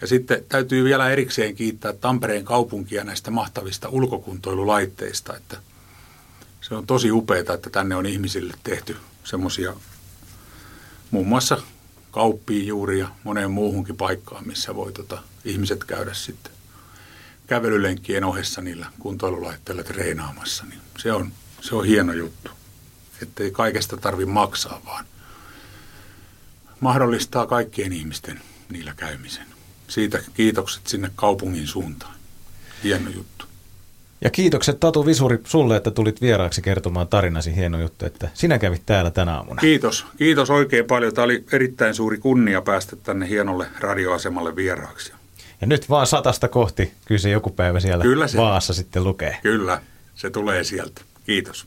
Ja 0.00 0.06
sitten 0.06 0.44
täytyy 0.48 0.84
vielä 0.84 1.10
erikseen 1.10 1.54
kiittää 1.54 1.92
Tampereen 1.92 2.44
kaupunkia 2.44 3.04
näistä 3.04 3.30
mahtavista 3.30 3.88
ulkokuntoilulaitteista, 3.88 5.36
että 5.36 5.56
se 6.60 6.74
on 6.74 6.86
tosi 6.86 7.10
upeaa, 7.10 7.54
että 7.54 7.70
tänne 7.70 7.96
on 7.96 8.06
ihmisille 8.06 8.54
tehty 8.64 8.96
semmoisia 9.24 9.74
muun 11.10 11.26
muassa 11.28 11.62
kauppiin 12.10 12.66
juuri 12.66 12.98
ja 12.98 13.08
moneen 13.24 13.50
muuhunkin 13.50 13.96
paikkaan, 13.96 14.46
missä 14.46 14.74
voi 14.74 14.92
tota, 14.92 15.22
ihmiset 15.44 15.84
käydä 15.84 16.14
sitten 16.14 16.52
kävelylenkkien 17.46 18.24
ohessa 18.24 18.60
niillä 18.60 18.86
kuntoilulaitteilla 18.98 19.82
treenaamassa, 19.82 20.64
niin 20.64 20.80
se 20.98 21.12
on, 21.12 21.32
se 21.60 21.74
on 21.74 21.84
hieno 21.84 22.12
juttu. 22.12 22.50
Että 23.22 23.42
ei 23.42 23.50
kaikesta 23.50 23.96
tarvi 23.96 24.24
maksaa, 24.26 24.80
vaan 24.86 25.04
mahdollistaa 26.80 27.46
kaikkien 27.46 27.92
ihmisten 27.92 28.40
niillä 28.70 28.94
käymisen. 28.96 29.55
Siitä 29.88 30.18
kiitokset 30.34 30.86
sinne 30.86 31.10
kaupungin 31.16 31.66
suuntaan. 31.66 32.14
Hieno 32.84 33.10
juttu. 33.10 33.46
Ja 34.20 34.30
kiitokset 34.30 34.80
Tatu 34.80 35.06
Visuri 35.06 35.38
sulle, 35.44 35.76
että 35.76 35.90
tulit 35.90 36.20
vieraaksi 36.20 36.62
kertomaan 36.62 37.08
tarinasi. 37.08 37.56
Hieno 37.56 37.80
juttu, 37.80 38.06
että 38.06 38.28
sinä 38.34 38.58
kävit 38.58 38.82
täällä 38.86 39.10
tänä 39.10 39.34
aamuna. 39.36 39.60
Kiitos. 39.60 40.06
Kiitos 40.18 40.50
oikein 40.50 40.84
paljon. 40.84 41.14
Tämä 41.14 41.24
oli 41.24 41.44
erittäin 41.52 41.94
suuri 41.94 42.18
kunnia 42.18 42.62
päästä 42.62 42.96
tänne 42.96 43.28
hienolle 43.28 43.66
radioasemalle 43.80 44.56
vieraaksi. 44.56 45.12
Ja 45.60 45.66
nyt 45.66 45.90
vaan 45.90 46.06
satasta 46.06 46.48
kohti, 46.48 46.92
kyllä 47.04 47.18
se 47.18 47.30
joku 47.30 47.50
päivä 47.50 47.80
siellä 47.80 48.02
kyllä 48.02 48.28
se, 48.28 48.38
Vaassa 48.38 48.74
sitten 48.74 49.04
lukee. 49.04 49.38
Kyllä, 49.42 49.82
se 50.14 50.30
tulee 50.30 50.64
sieltä. 50.64 51.00
Kiitos. 51.26 51.66